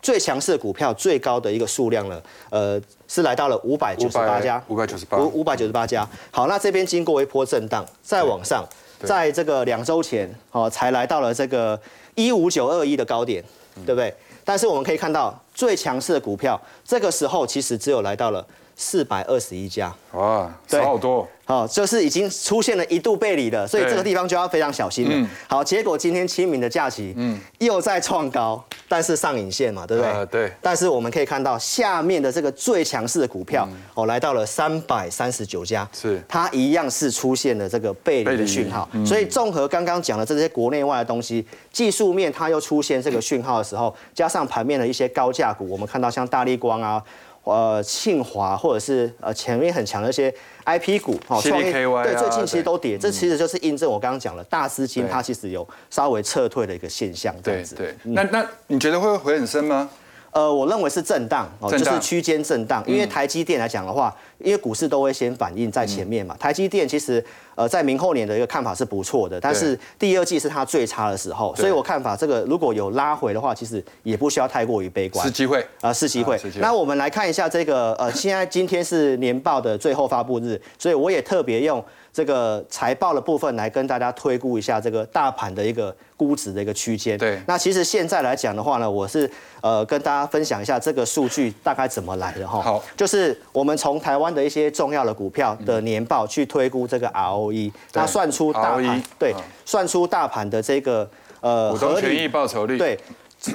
[0.00, 6.08] 最强势的股票最高的一个数量呢，呃，是来到了五百九十八家，五百九十八，五五百九十八家。
[6.30, 8.66] 好，那这边经过一波震荡，再往上，
[9.04, 11.78] 在这个两周前，哦，才来到了这个
[12.14, 13.44] 一五九二一的高点，
[13.76, 14.14] 嗯对不对？
[14.44, 18.42] 但是我们可以看到，最强势的股票，这个时候其实只有来到了
[18.76, 19.94] 四百二十一家。
[20.12, 21.28] 哇，对少好多。
[21.44, 25.10] 好，就是已经出现了一度背离了，所以对这个地方就要非常小心了。
[25.12, 30.12] 嗯好，结果今天清明的假期，嗯，又在创高，但是上影线嘛，对不对？
[30.12, 38.88] 呃对但是我们可以看到下面的这个最强势的股票，哦，来到了三百三十九家，是它一样是出现了这个背离背离的讯号。
[39.04, 47.02] 所以综合刚刚讲的这些国内外的东西，技术面它又出现这个讯号的时候，加上盘面的一些高价股，我们看到像大力光啊。
[47.44, 50.32] 呃，庆华或者是呃前面很强的一些
[50.64, 57.74] IP 股，哦，创业 CDKY 啊对，最近其实都跌，这其实就是印证我刚刚讲了，大资金它其实有稍微撤退的一个现象，这对样子。
[57.74, 59.90] 对，那那你觉得会回很深吗？
[60.32, 62.82] 呃，我认为是震荡哦，就是区间震荡。
[62.86, 66.34] 因为台积电来讲的话，因为股市都会先反应在前面嘛。
[66.40, 67.22] 台积电其实
[67.54, 75.30] 呃在明后年的一个看法是不错的，但是第二季是它最差的时候，所以我看法这个如果有拉回的话，其实也不需要太过于悲观是。
[75.30, 75.64] 机会。
[75.82, 76.62] 啊，是机会啊是机会。
[76.62, 87.16] 那我们来看一下这个呃，现在今天是年报的最后发布日，所以我也特别用这个财报的部分来跟大家推估一下这个大盘的一个估值的一个区间。
[87.16, 89.30] 对那其实现在来讲的话呢，我是
[89.62, 92.60] 呃跟大家分享一下这个数据大概怎么来的哈。
[92.60, 101.08] 好，就是我们从台湾的一些重要的股票的年报去推估这个 ROE，那算出大盘对嗯，算出大盘的这个
[101.40, 102.76] 呃股东权益报酬率。
[102.76, 102.98] 对，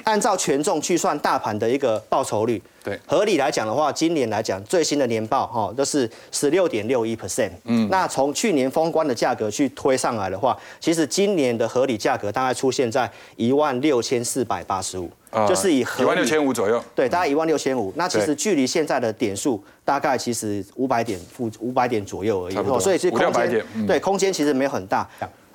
[0.03, 2.61] 按照权重去算大盘的一个报酬率。
[2.83, 7.49] 对合理来讲的话，今年来讲最新的年报哈都是十六点六一 percent。
[7.65, 15.09] 嗯，那从去年封关的价格去推上来的话，其实今年的合理价格大概出现在一万六千四百八十五，
[15.49, 16.81] 就是以合一万六千五左右。
[16.95, 17.91] 对，大概一万六千五。
[17.97, 25.05] 那其对实距离现在的点数大概其实五百点负五百点左右而已所以是空五六百间点嗯对空间其实没有很大。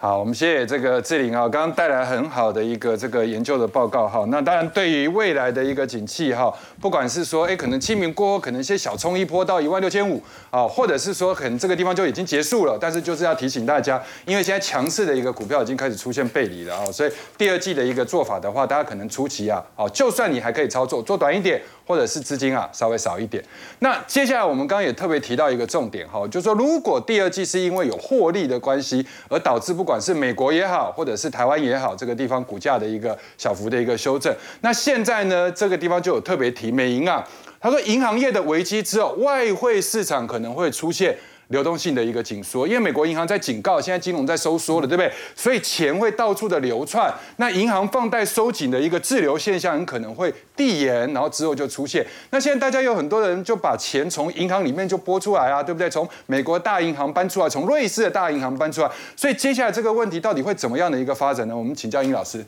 [0.02, 4.24] 好，我们谢谢这个志玲啊，刚刚带来很好的一个这个研究的报告哈。
[4.30, 21.62] 那当然，对于未来的一个景气哈，不管是说，哎，可能清明过后可能先小冲一波到一万六千五啊，或者是说可能这个地方就已经结束了，但是就是要提醒大家，因为现在强势的一个股票已经开始出现背离了啊，所以第二季的一个做法的话，大家可能初期啊，哦，就算你还可以操作，做短一点。
[21.84, 23.42] 或者是资金啊稍微少一点。
[23.80, 37.22] 那接下来我们刚刚也特别提到一个重点哈，就是说如果第二季是因为有获利的关系，而导致不管是美国也好，或者是台湾也好，这个地方股价的一个小幅的一个修正，那现在呢这个地方就有特别提美银啊，
[37.60, 41.16] 他说银行业的危机之后，外汇市场可能会出现。
[41.48, 45.12] 流动性的一个紧缩，因为美国银行在警告，现在金融在收缩了，对不对？
[45.36, 52.06] 所以钱会到处的流窜，那银行放贷收紧的一个滞留现象很可能会递延，然后之后就出现。
[52.30, 55.90] 那现在大家有很多人就把钱从银行里面就拨出来啊，对不对？
[55.90, 61.54] 从美国大银行搬出来，从瑞士的大银行搬出来，所以接下来这个问题到底会怎么样的一个发展呢？
[61.54, 62.42] 我们请教殷老师。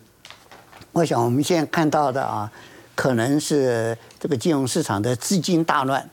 [0.93, 2.51] 我想我们现在看到的啊，
[2.95, 6.09] 可能是这个金融市场的资金大乱，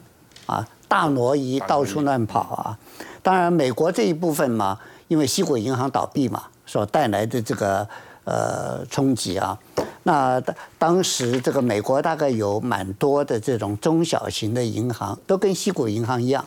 [0.45, 2.77] 啊，大挪移到处乱跑啊。
[3.21, 7.87] 当然，美国这一部分嘛，因为西谷银行倒闭嘛，所带来的这个
[8.23, 9.57] 呃冲击啊。
[10.03, 10.41] 那
[10.79, 16.43] 当时这个美国大概有蛮多的这种中小型的银行，都跟西谷银行一样，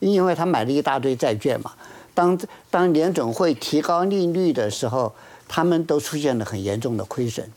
[0.00, 1.70] 因为他买了一大堆债券嘛。
[2.12, 2.36] 当
[2.68, 5.14] 当联准会提高利率的时候，
[5.46, 7.48] 他们都出现了很严重的亏损。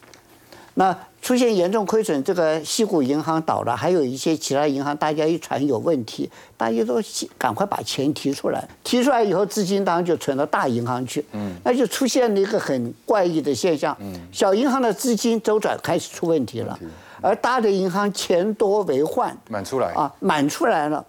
[0.75, 6.99] 那出现严重亏损，这个西谷银行倒了，还有一些其他银行，大家一传有问题，大家都
[7.37, 8.67] 赶快把钱提出来。
[8.83, 16.77] 提出来以后，资金当然就存到大银行去，嗯，那就出现了一个很怪异的现象，嗯，小银行的资金周转开始出问题了，
[17.21, 21.05] 而大的银行钱多为患，满出来啊，满出来了。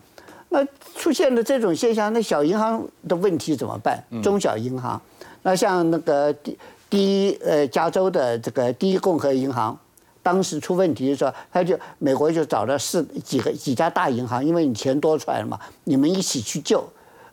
[0.51, 0.63] 那
[0.95, 4.05] 出现了这种现象，那小银行的问题怎么办？
[4.23, 5.01] 中小银行，
[5.43, 6.59] 那像那个第
[6.91, 9.75] 第一呃加州的这个第一共和银行，
[10.23, 16.83] 当时出问题的时候，他就美国就找了四几个几家大银行，因为你钱多出来了嘛，你们一起去救，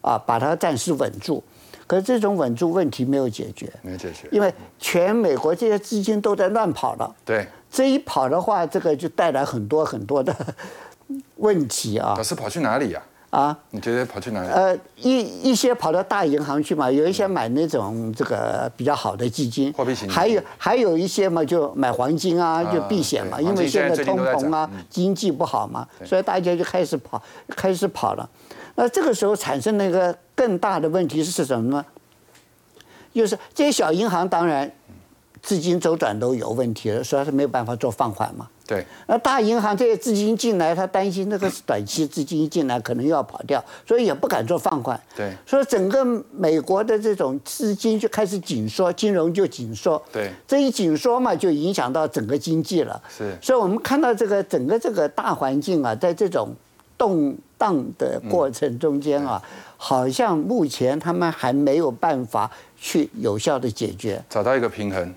[0.02, 1.44] 啊，把它暂时稳住。
[1.86, 4.28] 可是这种稳住问题没有解决，没解决。
[4.32, 7.16] 因为全美国这些资金都在乱跑了。
[7.26, 10.36] 对，这一跑的话，这个就带来很多很多的
[11.38, 13.02] 问题啊老师跑去哪里呀？
[13.04, 13.09] 啊。
[13.70, 14.50] 你觉得跑去哪里？
[14.50, 28.28] 呃，一一些跑到大银行去嘛，有一些买那种这个比较好的基金，货币型还有还有一些嘛，就买黄金啊，就避险嘛，因为现在通膨啊，经济不好嘛，所以大家就开始跑，开始跑了。
[28.76, 31.86] 那这个时候产生了一个更大的问题是什么呢？
[33.14, 34.72] 就是这些小银行当然
[35.42, 38.48] 资金周转都有问题了，所以它是没有办法做放缓嘛。
[38.70, 45.02] 对，那大银行这些资金进来，他担心那个短期资金一进来可能又要跑掉，所以也不敢做放款。
[45.18, 50.00] 对所以整个美国的这种资金就开始紧缩，金融就紧缩。
[50.12, 53.02] 对这一紧缩嘛，就影响到整个经济了。
[53.10, 56.54] 是所以我们看到这个整个这个大环境啊，在这种
[56.96, 59.42] 动荡的过程中间啊，
[59.78, 64.24] 好像目前他们还没有办法去有效的解决。
[64.30, 65.12] 找到一个平衡。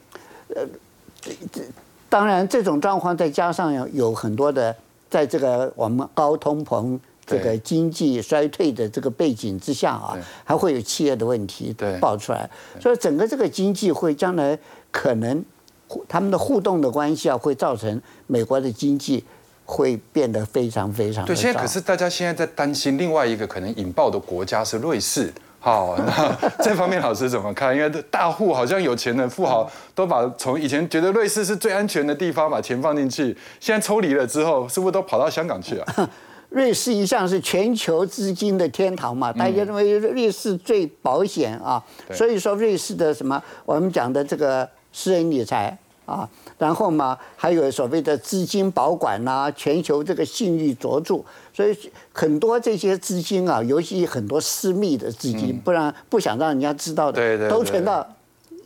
[2.12, 4.76] 当然，这种状况再加上有有很多的，
[5.08, 7.58] 在这个我们高通膨、这个对。
[7.60, 11.98] 经济衰退的这个背景之下啊对，还会有企业的问题对。
[12.00, 14.58] 爆出来，所以整个这个经济会将来
[14.90, 15.42] 可能
[15.88, 19.24] 互他们的互动的关系啊，会造成美国的经济
[19.64, 25.32] 会变得非常非常的对，现在可是大家现在在担心另外一个可能引爆的国家是瑞士。
[25.62, 27.72] 好，那 这方面老师怎么看？
[27.74, 36.10] 因为大户好像有钱的富豪都把从以前觉得瑞士是最安全的地方，把钱放进去，现在抽离了之后，是不是都跑到香港去啊？
[36.50, 45.78] 瑞士一向是全球资金的天堂嘛，大家认为瑞士最保险啊，对所以说瑞士的什么我们讲的这个私人理财
[46.12, 51.22] 啊，然后嘛还有所谓的资金保管呐、全球这个信誉卓著，
[51.54, 51.74] 所以
[52.12, 58.06] 很多这些资金啊，尤其很多私密的资金，不然不想让人家知道的，对对对都存到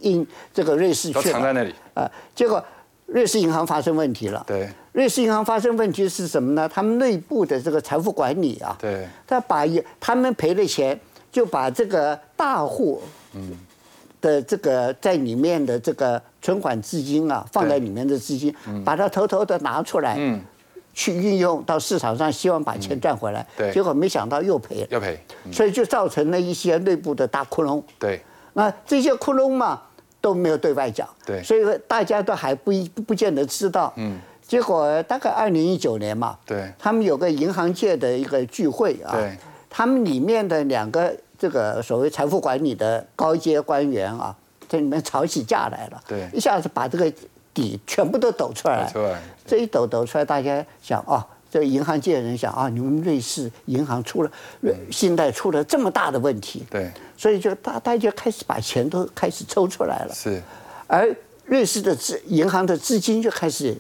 [0.00, 1.72] 印这个瑞士去了藏在那里。
[1.94, 2.62] 啊，结果
[3.06, 4.42] 瑞士银行发生问题了。
[4.46, 6.68] 对瑞士银行发生问题是什么呢？
[6.68, 9.64] 他们内部的这个财富管理啊，对他把
[10.00, 10.98] 他们赔了钱，
[11.30, 13.00] 就把这个大户
[14.20, 20.40] 的这个在里面的这个存款资金啊，放在里面的资金，把它偷偷的拿出来，嗯
[20.94, 23.46] 去运用到市场上，希望把钱赚回来。
[23.54, 25.20] 对结果没想到又赔了，又赔。
[25.52, 27.82] 所以就造成了一些内部的大窟窿。
[27.98, 28.18] 对
[28.54, 29.82] 那这些窟窿嘛
[30.22, 33.92] 都没有对外讲，对所以大家都还不一不见得知道。
[33.96, 39.36] 嗯，结果大概二零一九年嘛，对他们有个银行界的一个聚会啊，对
[39.68, 44.36] 他们里面的两个这个所谓财富管理的高阶官员啊，
[44.68, 46.28] 在里面吵起架来了，对。
[46.32, 47.12] 一下子把这个
[47.52, 49.22] 底全部都抖出来了，来。
[49.46, 51.24] 这一抖抖出来，大家想哦。
[51.48, 56.90] 这个银行界人想啊，你们瑞士银行出了瑞信贷出了这么大的问题，对。
[57.16, 60.42] 所以就大大家就开始把钱都开始抽出来了，是，
[60.86, 63.74] 而瑞士的资银行的资金就开始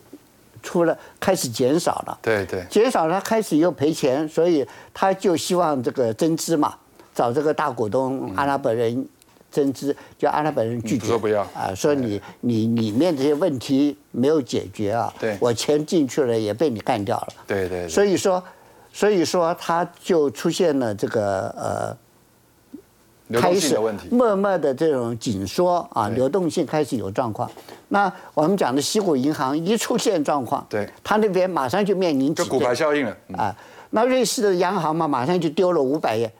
[0.62, 2.64] 出了开始减少了，对对。
[2.70, 6.76] 减少了开始又赔钱，所以他就希望这个增资嘛，
[7.16, 9.08] 找这个大股东阿拉伯人
[9.50, 18.40] 增资，叫阿拉伯人拒绝，嗯说不要啊，说你你里面这些问题没有解决啊，对我钱进去了也被你干掉了，对对，所以说，
[18.92, 21.96] 所以说他就出现了这个呃。
[23.40, 23.76] 开始。
[24.08, 27.50] 默默的这种紧缩啊，流动性开始有状况。
[27.88, 33.16] 那我们讲的西谷银行一出现状况，对它那边马上就面临就骨挤兑牌效应了。
[33.30, 33.56] 嗯啊。
[33.90, 36.30] 那瑞士的央行嘛，马上就丢了五百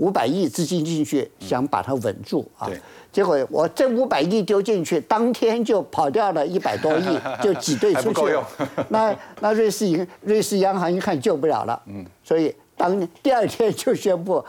[0.00, 2.68] 五百亿资金进去，想把它稳住啊。
[3.12, 8.38] 结果我这五百亿丢进去，当天就跑掉了一百多亿， 就挤兑出去。
[8.88, 14.44] 那那瑞士银瑞士央行一看救不了了，嗯，所以当第二天就宣布。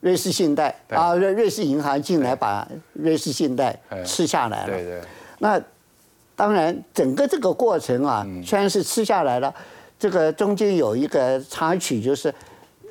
[0.00, 4.66] 瑞士信贷啊，瑞瑞士银行进来把瑞士信贷哎吃下来了。
[4.66, 5.00] 对对
[5.38, 5.60] 那
[6.36, 9.52] 当然，整个这个过程啊，嗯虽然是吃下来了，
[9.98, 12.32] 这个中间有一个插曲，就是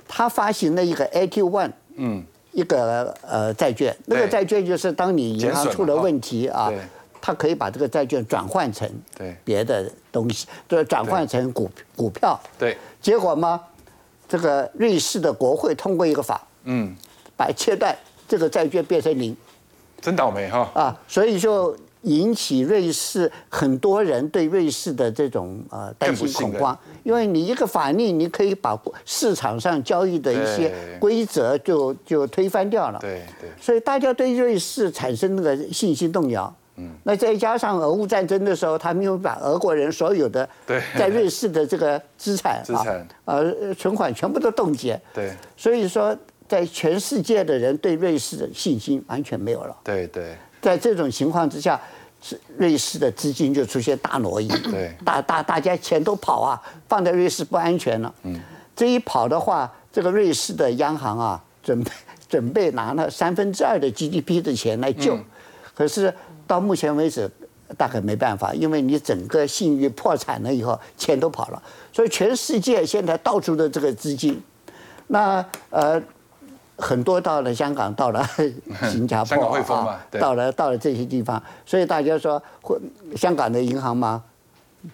[0.07, 6.71] 他发行了一个 AT One，嗯，一个呃债券，那个债券就是当你银行出了问题啊
[7.21, 8.87] 他，可以把这个债券转换成
[9.17, 9.35] 对。
[9.43, 12.39] 别的东西，就转换成股股票。
[12.59, 13.59] 对，结果嘛，
[14.29, 16.95] 这个瑞士的国会通过一个法，嗯，
[17.35, 19.35] 把切断这个债券变成零。
[19.99, 20.69] 真倒霉哈。
[20.75, 32.99] 啊，所以就引起瑞士很多人对瑞士的这种呃担心恐慌，因为你一个法令，你可以把市场上交易的一些规则就就推翻掉了。
[32.99, 33.49] 对对。
[33.59, 36.53] 所以大家对瑞士产生那个信心动摇。
[36.77, 40.81] 嗯，那再加上俄乌战争的时候，他们又把俄国人所有的对。
[40.97, 42.83] 在瑞士的这个资产啊，
[43.23, 44.99] 呃存款全部都冻结。
[45.13, 45.31] 对。
[45.55, 46.15] 所以说
[46.47, 49.75] 在全世界的人对瑞士的信心完全没有了。
[49.83, 50.35] 对对。
[50.61, 51.79] 在这种情况之下，
[52.27, 56.59] 是瑞士的资金就出现大挪移，对 大大大家钱都跑啊，
[56.89, 58.11] 放在瑞士不安全了。
[58.23, 58.39] 嗯，
[58.75, 61.91] 这一跑的话，这个瑞士的央行啊，准备
[62.27, 65.19] 准备拿了三分之二的 GDP 的钱来救，
[65.75, 66.11] 可是
[66.47, 67.29] 到目前为止。
[67.79, 71.61] 大概没办法，因为你整个信誉破产了以后，钱都跑了，
[71.91, 74.39] 所以全世界现在到处的这个资金，
[75.07, 75.99] 那呃
[76.77, 78.27] 很多到了香港，到了
[78.91, 79.37] 新加坡
[80.11, 82.77] 到了到了这些地方，所以大家说，会
[83.15, 84.21] 香港的银行嘛，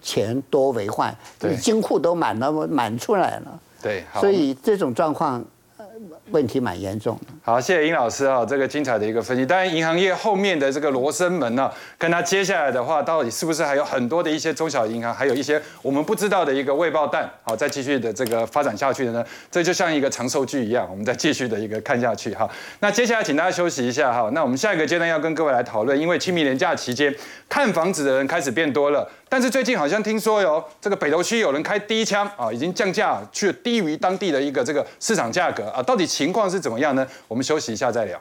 [0.00, 1.56] 钱多为患，对。
[1.56, 5.44] 金库都满了，满出来了，对，所以这种状况，
[5.76, 5.84] 呃
[6.30, 7.31] 问题蛮严重的。
[7.44, 9.44] 好，谢谢殷老师啊，这个精彩的一个分析。
[9.44, 11.68] 当然，银行业后面的这个罗生门呢、
[11.98, 19.24] 跟他接下来的话，到底是不是还有很多的一些中小银行，还有一些我们不知道的一个未爆弹，好，再继续的这个发展下去的呢？
[19.50, 22.48] 这就像一个长寿剧一样，我们再继续的一个看下去哈。
[22.78, 24.30] 那接下来请大家休息一下哈。
[24.32, 27.12] 那我们下一个阶段要跟各位来讨论，因为清明年假期间
[27.48, 37.08] 看房子的人开始变多了，但是最近好像听说哟，这个北投区有人开第一枪啊，已经降价去低于当地的一个这个市场价格啊，到底情况是怎么样呢？
[37.28, 38.20] 我们休息一下再聊。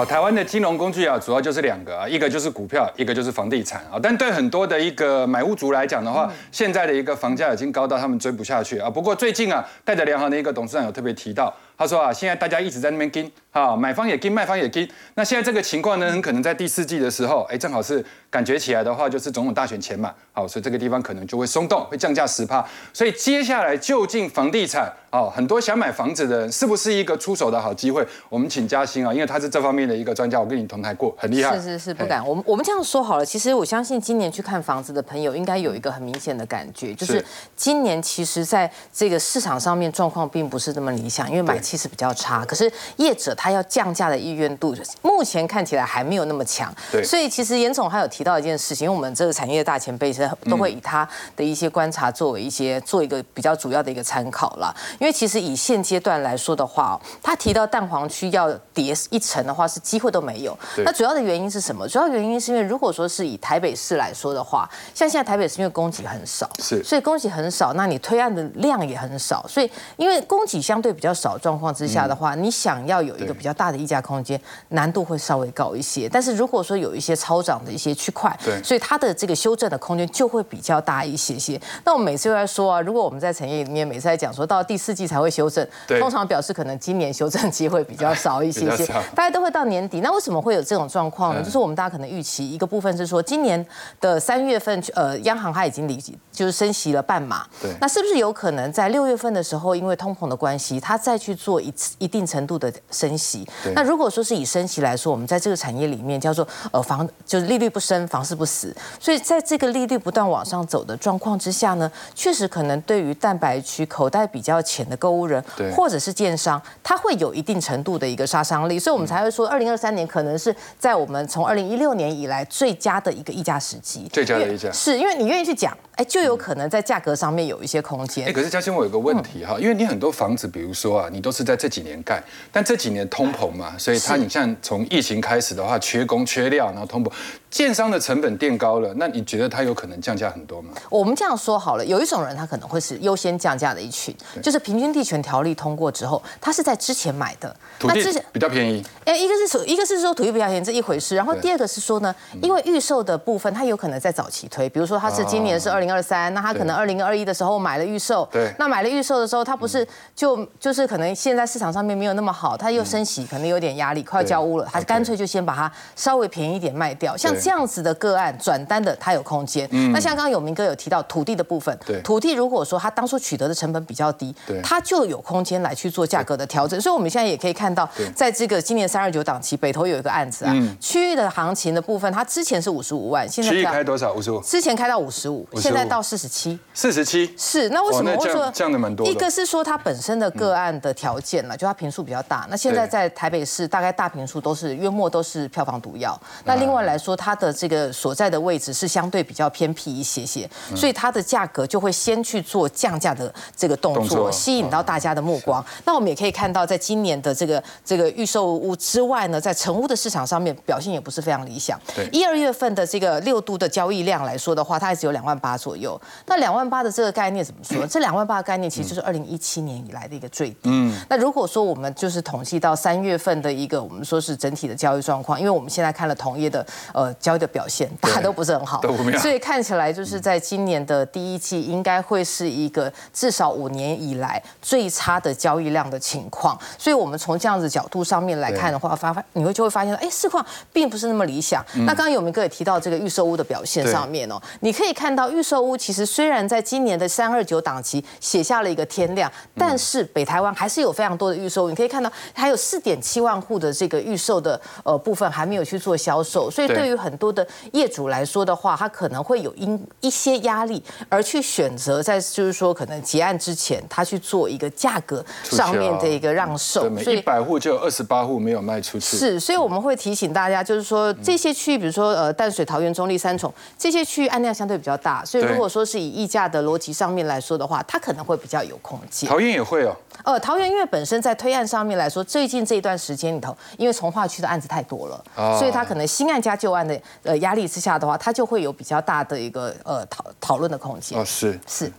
[0.00, 4.00] 好，台湾的金融工具啊，主要就是两个啊，一个就是股票，一个就是房地产啊。
[4.02, 8.88] 但对很多的一个买屋族来讲的话，现在的一个房价已经高到他们追不下去啊。
[8.88, 14.86] 不过最近啊，戴德联行的一个董事长有特别提到，他说啊，现在大家一直在那边跟啊，买方也跟，卖方也跟。
[15.14, 22.62] 那现在这个情况呢，很可能在第四季的时候，哎，正好是感觉起来的话，就是总统大选前嘛，好，所以这个地方可能就会松动，会降价十趴。
[22.92, 28.06] 所以接下来究竟房地产哦，很多想买房子的人是不是一个出手的好机会？
[28.28, 31.56] 我们请嘉欣啊，因为他是这方面的一个专家，我跟你同台过，很厉害。
[31.56, 32.24] 是是是，不敢。
[32.24, 37.24] 我们我们这样说好了，其实我相信今年去看房子的朋友，应该有一个很明显的感觉，就是是
[37.56, 42.44] 今年其实在这个市场上面状况并不是这么理想，因为买气是比较差。
[42.44, 46.74] 可是业者他要降价的意愿度，目前看起来还没有那么强。
[46.90, 54.74] 对所以其实严总还有提到一件事情，因为我们这个产业大前辈是都会以他的一些观察作为一些做一个比较主要的一个参考啦。
[54.98, 60.58] 因为其实以现阶段来说的话、哦，他提到蛋黄区要跌一层的话，是机会都没有。
[60.74, 61.86] 对那主要的原因是什么？
[61.86, 74.40] 主要原因是因为如果说是以台北市来说的话，像现在台北市因为供给很少，是所以供给很少，那你推案的量也很少，所以因为供给相对比较少的状况之下的话，你想要有一个比较大的溢价空间，
[74.70, 76.08] 难度会稍微高一些。
[76.08, 81.60] 但是如果说有一些超涨的一些区块，对所以它的这个修正的空间就会比较大一些些。
[81.84, 90.00] 那我们每次都在说啊，如果我们在产业里面每次在讲说到第四季才会修正，对通常表示可能今年修正机会比较少一些些 大家都会到年底。
[90.00, 91.40] 那为什么会有这种状况呢？
[91.40, 93.64] 嗯就是我们大家可能预期一个部分是说，今年
[94.00, 95.96] 的三月份，呃，央行它已经离
[96.30, 103.48] 就是升息了半码，对那是不是有可能在六月份的时候，因为通膨的关系，它再去做一次一定程度的升息？
[103.74, 124.08] 那如果说是以升息来说，我们在这个产业里面叫做呃房就是利率不升，房市不死，所以在这个利率不断往上走的状况之下呢，确实可能对于蛋白区口袋比较浅的购物人对或者是建商，它会有一定程度的一个杀伤力，所以我们才会说，二零二三年可能是在我们从二零一六年以来最佳的一个溢价时机。
[124.12, 128.26] 最佳的溢价是因为你愿意去讲，哎，就有可能在价格上面有一些空间。
[128.26, 132.22] 哎，可是嘉欣，我有个问题哈，因为你很多房子，比如说啊，你都是在这几年盖，
[132.52, 137.10] 但这几年通膨嘛，所以它你像从疫情开始的话，缺工缺料，然后通膨，
[137.50, 140.70] 建商的成本垫高了，那你觉得他有可能降价很多吗？
[140.88, 148.24] 我们这样说好了，有一种人他可能会是优先降价的一群，就是平均地权条例通过之后，他是在之前买的，土地之前。
[148.32, 158.54] 比较便宜，哎，一个是说，一个是说土地比较便宜这一回事，然后第二个是说呢，因为预售的部分，他有可能在早期推，比如说他是今年是二零二三，那他可能二零二一的时候买了预售，对。
[158.58, 169.68] 那买了预售的时候，他不是就就是可能现在市场上面没有那么好，他又升息，可能有点压力，快要交屋了，它 OK 干脆就先把它稍微便宜一点卖掉，像对这样子的个案转单的它有空间。
[169.92, 184.12] 那像刚刚有明哥有提到土地的部分对，土地如果说他当初取得的成本比较低对，它就有空间来去做价格的调整，所以我们现在也可以看到，在这个今年三二九档期，北投有一个案子啊，区域的行情的部分，它之前是五十五万，现在区域开多少？
[184.12, 186.58] 五十五、之前开到五十五，55现在到四十七。
[186.74, 189.12] 四十七，是，那为什么会说降的蛮多的。
[189.12, 192.46] 一个是说它本身的个案的条件了，就它平数比较大。
[192.50, 196.18] 那现在在台北市，大概大平数都是约莫都是票房毒药。
[196.44, 205.64] 那另外来说，它它的这个所在的位置是相对比较偏僻一些些，所以它的价格就会先去做降价的这个动作，吸引到大家的目光。
[205.84, 211.78] 那我们也可以看到，在今年的这个这个预售屋之外呢，在成屋的市场上面表现也不是非常理想。
[211.94, 216.00] 对一二月份的这个六都的交易量来说的话，它还只有两万八左右。
[216.26, 217.86] 那两万八的这个概念怎么说？
[217.86, 220.62] 这两万八的概念其实就是二零一七年以来的一个最低。
[220.64, 228.80] 嗯，那如果说我们就是统计到三月份的一个我们说是整体的交易状况，因为我们现在看了同业的呃交易的表现，大家都不是很好。
[229.20, 236.58] 所以看起来就是在今年的第一季应该会是一个至少五年以来最差的交易量的情况。
[236.76, 241.64] 所以我们从这样子角度上面来看的话，发发你会就会发现，哎，市况并不是那么理想。
[241.86, 256.80] 那刚刚有明哥也提到这个预售屋的表现上面哦，你可以看到预售屋其实虽然在今年的三二九档期写下了一个天量，但是北台湾还是有非常多的预售屋，你可以看到还有四点七万户的这个预售的呃部分还没有去做销售，所以对。
[256.80, 267.18] 对于很多的业主来说的话，他可能会有因一些压力而去选择在就是说可能结案之前，他去做一个价格上面的一个让售所以。
[267.18, 269.16] 一百户就有二十八户没有卖出去。
[269.16, 279.28] 是，所以我们会提醒大家，就是说这些区域，比如说呃淡水、桃园、中立、三重这些区域案量相对比较大，所以如果说是以溢价的逻辑上面来说的话，它可能会比较有空间。
[279.28, 291.18] 桃园也会哦，呃，桃园因为本身在推案上面来说，最近这一段时间里头，因为从化区的案子太多了，哦所以它可能新案加旧案的呃压力之下的话，它就会有比较大的一个呃讨讨论的空间。
[291.18, 291.90] 哦是，是。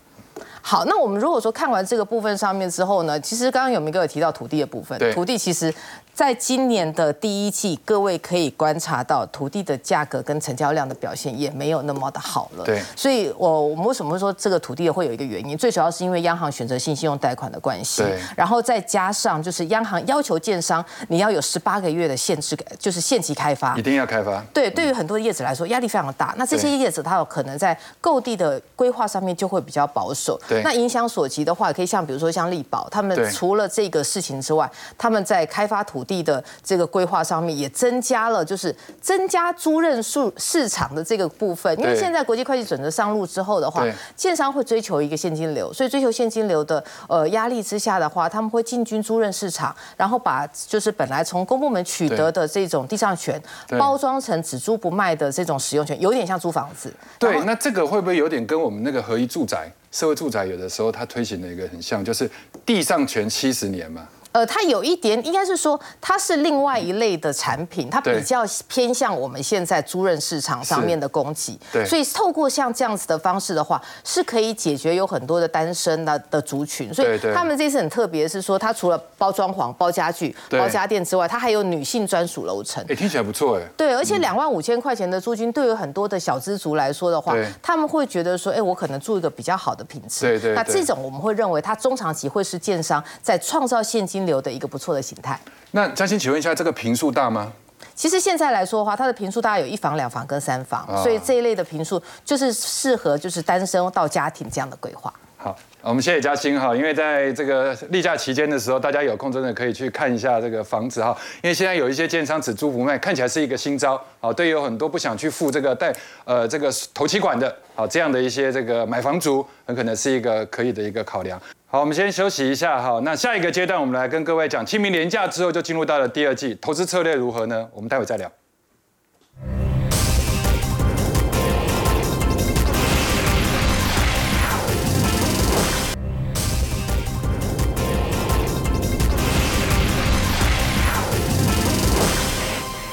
[0.63, 5.73] 好，那我们如果说看完这个部分上面之后呢，其实刚刚有明哥有提到土地的部分对，土地其实
[6.21, 12.63] 在今年的第一季，各位可以观察到土地的价格跟成交量的表现也没有那么的好了。
[12.63, 15.57] 对所以我我们为什么会说这个土地会有一个原因？
[15.57, 23.81] 最主要是因为央行选择性信用贷款的关系对，然后再加上就是央行要求建商你要有十八个月的限制，就是限期开发一。
[23.81, 24.39] 定要开发。
[24.53, 26.35] 对，对于很多业者来说，压力非常大。
[26.37, 30.39] 那这些业者他有可能在购地的规划上面就会比较保守。
[30.47, 41.79] 对那影响所及的话，可以像比如说像力宝，他们除了这个事情之外，他们在开发土地的这个规划上面也增加了，就是增加租赁数市场的这个部分。
[41.79, 43.85] 因为现在国际会计准则上路之后的话，
[44.15, 53.39] 建商会追求一个现金流，所以追求现金流的呃压力之下的话，他们会进军租赁市场，然后把就是本来从公部门取得的这种地上权
[53.77, 56.91] 包装成只租不卖的这种使用权，有点像租房子。
[57.19, 62.29] 对，那这个会不会有点跟我们那个合一住宅、社会住宅有的时候它推行的一个很像，就是
[62.65, 64.07] 地上权七十年嘛？
[64.31, 71.59] 呃，它有一点应该是说，它是另外一类的产品，它比较偏向我们现在租赁市场上面的供给。
[71.71, 76.93] 对所以透过像这样子的方式的话，是可以解决有很多的单身的的族群。
[76.93, 82.83] 所以他们这次很特别，是说它除了包装潢、包家具、包家电之外，它还有女性专属楼层。
[82.87, 83.63] 哎，听起来不错哎。
[83.75, 90.21] 对，而且两万五千块钱的租金，对于很多的小资族来说的话，他们会觉得说，哎，我可能住一个比较好的品质。
[90.21, 95.39] 对对对那这种我们会认为，它中长期会是建商在创造现金流的一个不错的形态。
[95.71, 97.51] 那嘉欣，请问一下，这个平数大吗？
[97.95, 105.13] 其实现在来说的话，它的平数大概有一房、两房跟三房，啊所以这一类的平数就是适合就是单身到家庭这样的规划。
[105.37, 115.91] 好，我们谢谢嘉欣哈，因为在这个例假期间的时候，大家有空真的可以去看一下这个房子哈，因为现在有一些建商只租不卖，看起来是一个新招，好，对于有很多不想去付这个贷
[116.25, 121.41] 呃这个头期款的，好这样的一些这个买房族，很可能是一个可以的一个考量。
[121.73, 127.65] 好，我们先休息一下哈，那下一个阶段我们来跟各位讲清明年假之后就进入到了第二季，投资策略如何呢？
[127.73, 128.29] 我们待会再聊。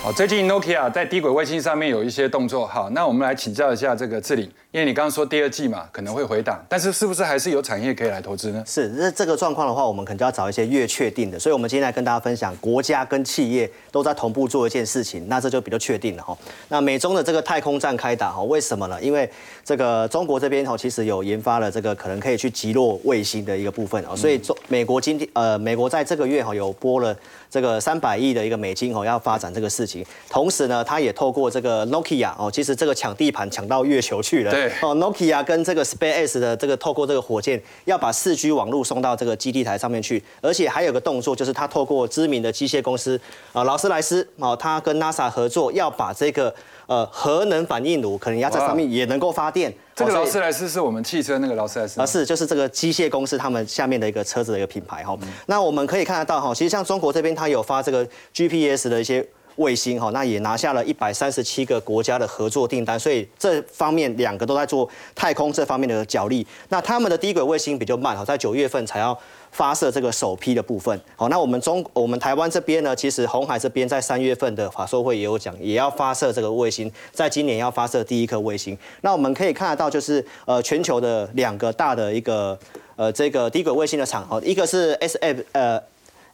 [0.09, 2.67] 好，最近 Nokia 在低轨卫星上面有一些动作。
[2.67, 8.65] 好，那我们来请教一下这个志玲，因为你刚刚说第二季嘛可能会回档，但是是不是还是有产业可以来投资呢？
[8.67, 11.39] 是，那这个状况的话，我们可能就要找一些越确定的。
[11.39, 16.35] 所以，我们今天来跟大家分享，国家跟企业都在同步做一件事情，那这就比较确定了哈。
[16.71, 18.99] 那美中的这个太空站开打哈，为什么呢？
[19.03, 19.31] 因为
[19.63, 27.15] 这个中国这边哈，其实有研发了这个可能可以去击落卫星的一个部分啊，所以中美国今天呃，美国在这个月哈有播了
[27.51, 30.05] 这个三百亿的一个美金哦，要发展这个事情。
[30.29, 34.51] 同时呢，他也透过这个 Nokia 哦，其实这个抢地盘抢到月球去了。
[34.51, 43.21] 对哦，Nokia 跟这个 SpaceX 的这个透过这个火箭要把四 G 网络送到这个基地台上面去，而且还有个动作就是他透过知名的机械公司
[43.53, 46.55] 啊劳斯莱斯哦，他跟 NASA 合作要把这个
[46.89, 49.73] 呃核能反应炉可能压在上面也能够发电。
[49.95, 55.17] 这个劳斯莱斯是我们汽车那个劳斯莱斯吗啊，是，就是这个机械公司他们下面的一个车子的一个品牌哈。
[55.47, 59.27] 那我们可以看得到哈，其实像中国这边它有发这个 GPS 的一些
[59.57, 66.47] 卫星哈，那也拿下了一百三十七个国家的合作订单，所以这方面两个都在做太空这方面的角力。
[66.69, 69.19] 那他们的低轨卫星比较慢哈，在九月份才要。
[69.51, 78.77] 发射这个首批的部分，好，那我们中我们台湾这边呢，其实红海这边在三月份的法说会也有讲，也要发射这个卫星，在今年要发射第一颗卫星。
[79.01, 82.57] 那我们可以看得到，就是呃全球的两个大的一个
[82.95, 85.83] 呃这个低轨卫星的厂，哦，一个是 S F 呃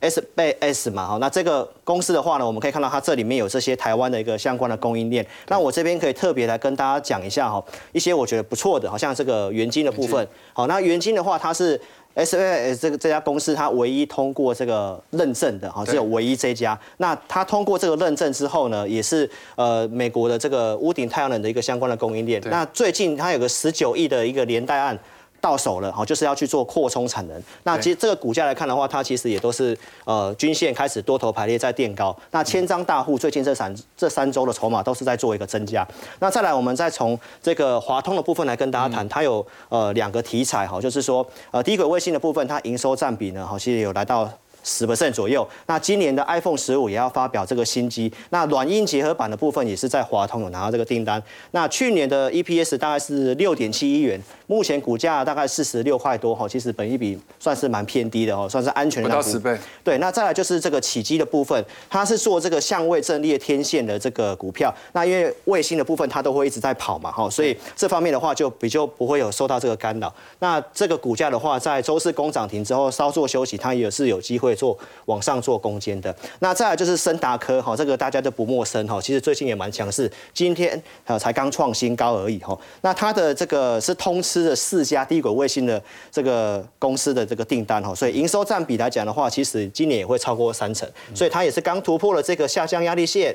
[0.00, 5.26] SBS 嘛，好，那这个公司的话呢，我们可以看到它这里面有这些台湾的一个相关的供应链。
[5.48, 11.80] 那我这边可以特别来跟大家讲一下哈，一些我觉得不错的，好像这个元晶的部分，好，那元晶的话它是。
[12.14, 16.78] S A S 这个这家公司，它唯一通过这个认证的，哈，只有唯一这家。
[16.98, 22.40] 那它通过这个认证之后呢，也是呃美国的这个屋顶太阳能的一个相关的供应链。
[22.46, 24.98] 那最近它有个十九亿的一个连带案。
[25.44, 27.42] 到手了，好，就是要去做扩充产能。
[27.64, 29.76] 那其实这个股价来看的话，它其实也都是
[30.06, 32.16] 呃均线开始多头排列在垫高。
[32.30, 35.86] 那千张大户最近这三这三周的筹码都是在做一个增加。
[36.18, 44.26] 那再来，我们再从这个华通的部分来跟大家谈，它有呃两个题材哈，就是说呃低轨卫星的部分，它营收占比呢，好，其实有来到。
[44.64, 45.46] 十 percent 左右。
[45.66, 51.22] 那今年的 iPhone 十五也要发表这个新机，那软硬结合版的部分也是在华通有拿到这个订单。
[51.52, 59.08] 那去年的 EPS 大概是六点七亿元，目前股价大概四十六块多哈，其实本一比算是蛮偏低的哦，算是安全的。
[59.08, 59.56] 不到十倍。
[59.84, 64.74] 对，那再来就是这个起机的部分，它是做这个相位阵列天线的这个股票。
[64.92, 70.12] 那因为卫星的部分它都会一直在跑嘛哈，所以这方面的话就比较不会有受到这个干扰。
[70.38, 76.14] 那这个股价的话，在周四工涨停之后稍作休息，它也是有机会做往上做攻坚的。
[76.38, 82.58] 那再来就是森达科哈，这个大家都不陌生哈，其实最近也蛮强势，今天呃才刚创新高而已哈。
[82.82, 93.34] 那它的这个是通吃的四家低轨卫星的这个公司的这个订单哈，所以营收占比来讲的话，其实今年也会超过三成，所以它也是刚突破了这个下降压力线。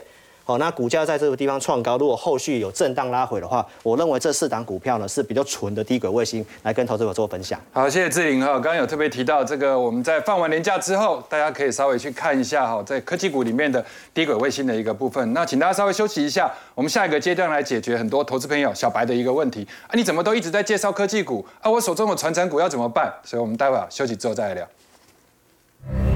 [0.50, 7.62] 好，那股价在这个地方创高，如果后续有震荡拉回的话，我认为这四档股票呢是比较纯的低轨卫星，来跟投资者做分享。
[7.72, 15.34] 好，谢谢志玲哈，刚刚有特别提到这个，我们在放完年假之后，大家可以稍微去看一下哈，在科技股里面的低轨卫星的一个部分。
[15.34, 21.70] 那请大家稍微休息一下，我们下一个阶段来解决很多投资朋友小白的一个问题啊，你怎么都一直在介绍科技股啊？
[21.70, 23.14] 我手中的传承股要怎么办？
[23.24, 26.09] 所以我们待会儿休息之后再来聊。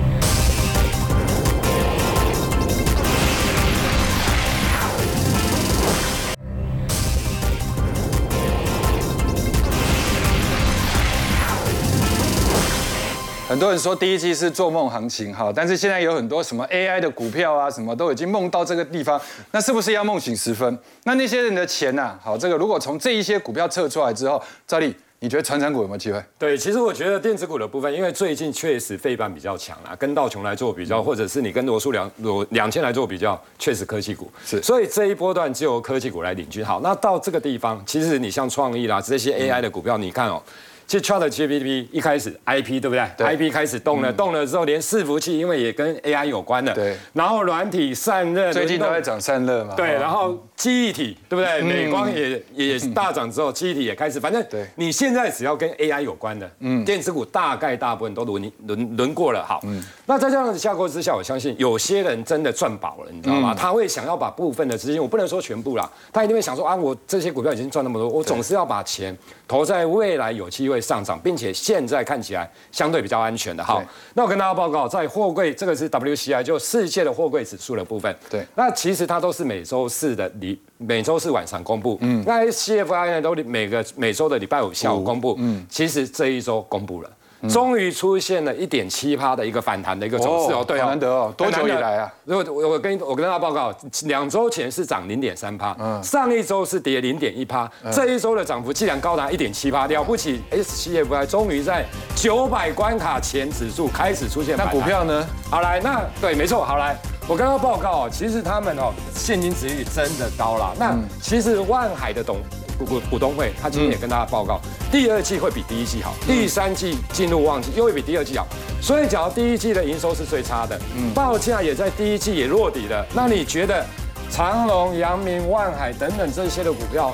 [13.53, 20.75] 很多人说第一季是做梦行情哈，但是现在有很多什么 AI 的股票啊，什么都已经梦到这个地方，那是不是要梦醒时分？
[21.03, 22.17] 那那些人的钱呢？
[22.23, 26.19] 好，这个如果从这一些股票测出来之后，赵丽，你觉得传承股有没有机会？
[26.39, 36.65] 对，其实我觉得电子股的部分，因为最近确实费半比较强啊，跟道琼来做比较，或者是你跟罗素两罗两千来做比较，确实科技股是，所以这一波段就由科技股来领军。
[36.65, 40.41] 好，那到这个地方，其实你像创意啦这些 AI 的股票，你看哦。
[40.85, 46.73] 其实 Chat GPT 一开始 IP 对不对？IP 开始动了，动了之后连伺服器，因为也跟 AI 有关的。
[46.73, 46.95] 对。
[47.13, 49.73] 然后软体散热，最近都在涨散热嘛。
[49.75, 49.93] 对。
[49.93, 51.61] 然后记忆体对不对？
[51.61, 54.19] 美光也也大涨之后，记忆体也开始。
[54.19, 54.65] 反正对。
[54.75, 59.43] 你现在只要跟 AI 有关的，嗯，电子股大概大部分都轮轮轮过了。
[59.45, 59.59] 好。
[59.63, 59.83] 嗯。
[60.05, 63.55] 那在这样的架构之下，我相信有些人真的赚饱了，你知道吗？
[63.55, 69.15] 他会想要把部分的资金，我不能说全部啦，他一定会想说啊，我这些股票已经赚那么多，我总是要把钱
[69.47, 73.63] 投在未来有机会上涨，并且现在看起来相对比较安全的。
[73.63, 78.15] 哈，那我跟大家报告，在货柜这个是 WCI 就世界的货柜指数的部分。
[78.29, 81.97] 对，那其实它都是每周四的礼，每周四晚上公布。
[82.01, 85.35] 嗯，那 CFI 呢都每个每周的礼拜五下午公布。
[85.39, 87.09] 嗯，其实这一周公布了。
[87.49, 92.13] 终于出现了一点七趴的一个反弹的一个走势哦，对啊，难得哦，多久以来啊？
[92.25, 93.73] 如果我我跟我跟大家报告，
[94.05, 101.85] 两周前是涨零点三趴，上一周是跌零点一趴，这一周的涨幅竟然高达一点七趴，了不起！SCFI 终于在
[102.15, 105.25] 九百关卡前指数开始出现那股票呢？
[105.49, 106.95] 好来，那对，没错，好来，
[107.27, 110.73] 我刚刚报告哦，其实他们哦现金值率真的高了。
[110.79, 112.37] 那其实万海的董。
[112.77, 114.59] 股股东会，他今天也跟大家报告，
[114.91, 118.47] 第二季会比第一季好，第三季进入旺季又会比第二季好，
[118.81, 120.79] 所以假如第一季的营收是最差的，
[121.13, 123.85] 报价也在第一季也落底了，那你觉得
[124.29, 127.11] 长隆、阳明、万海等等这些的股票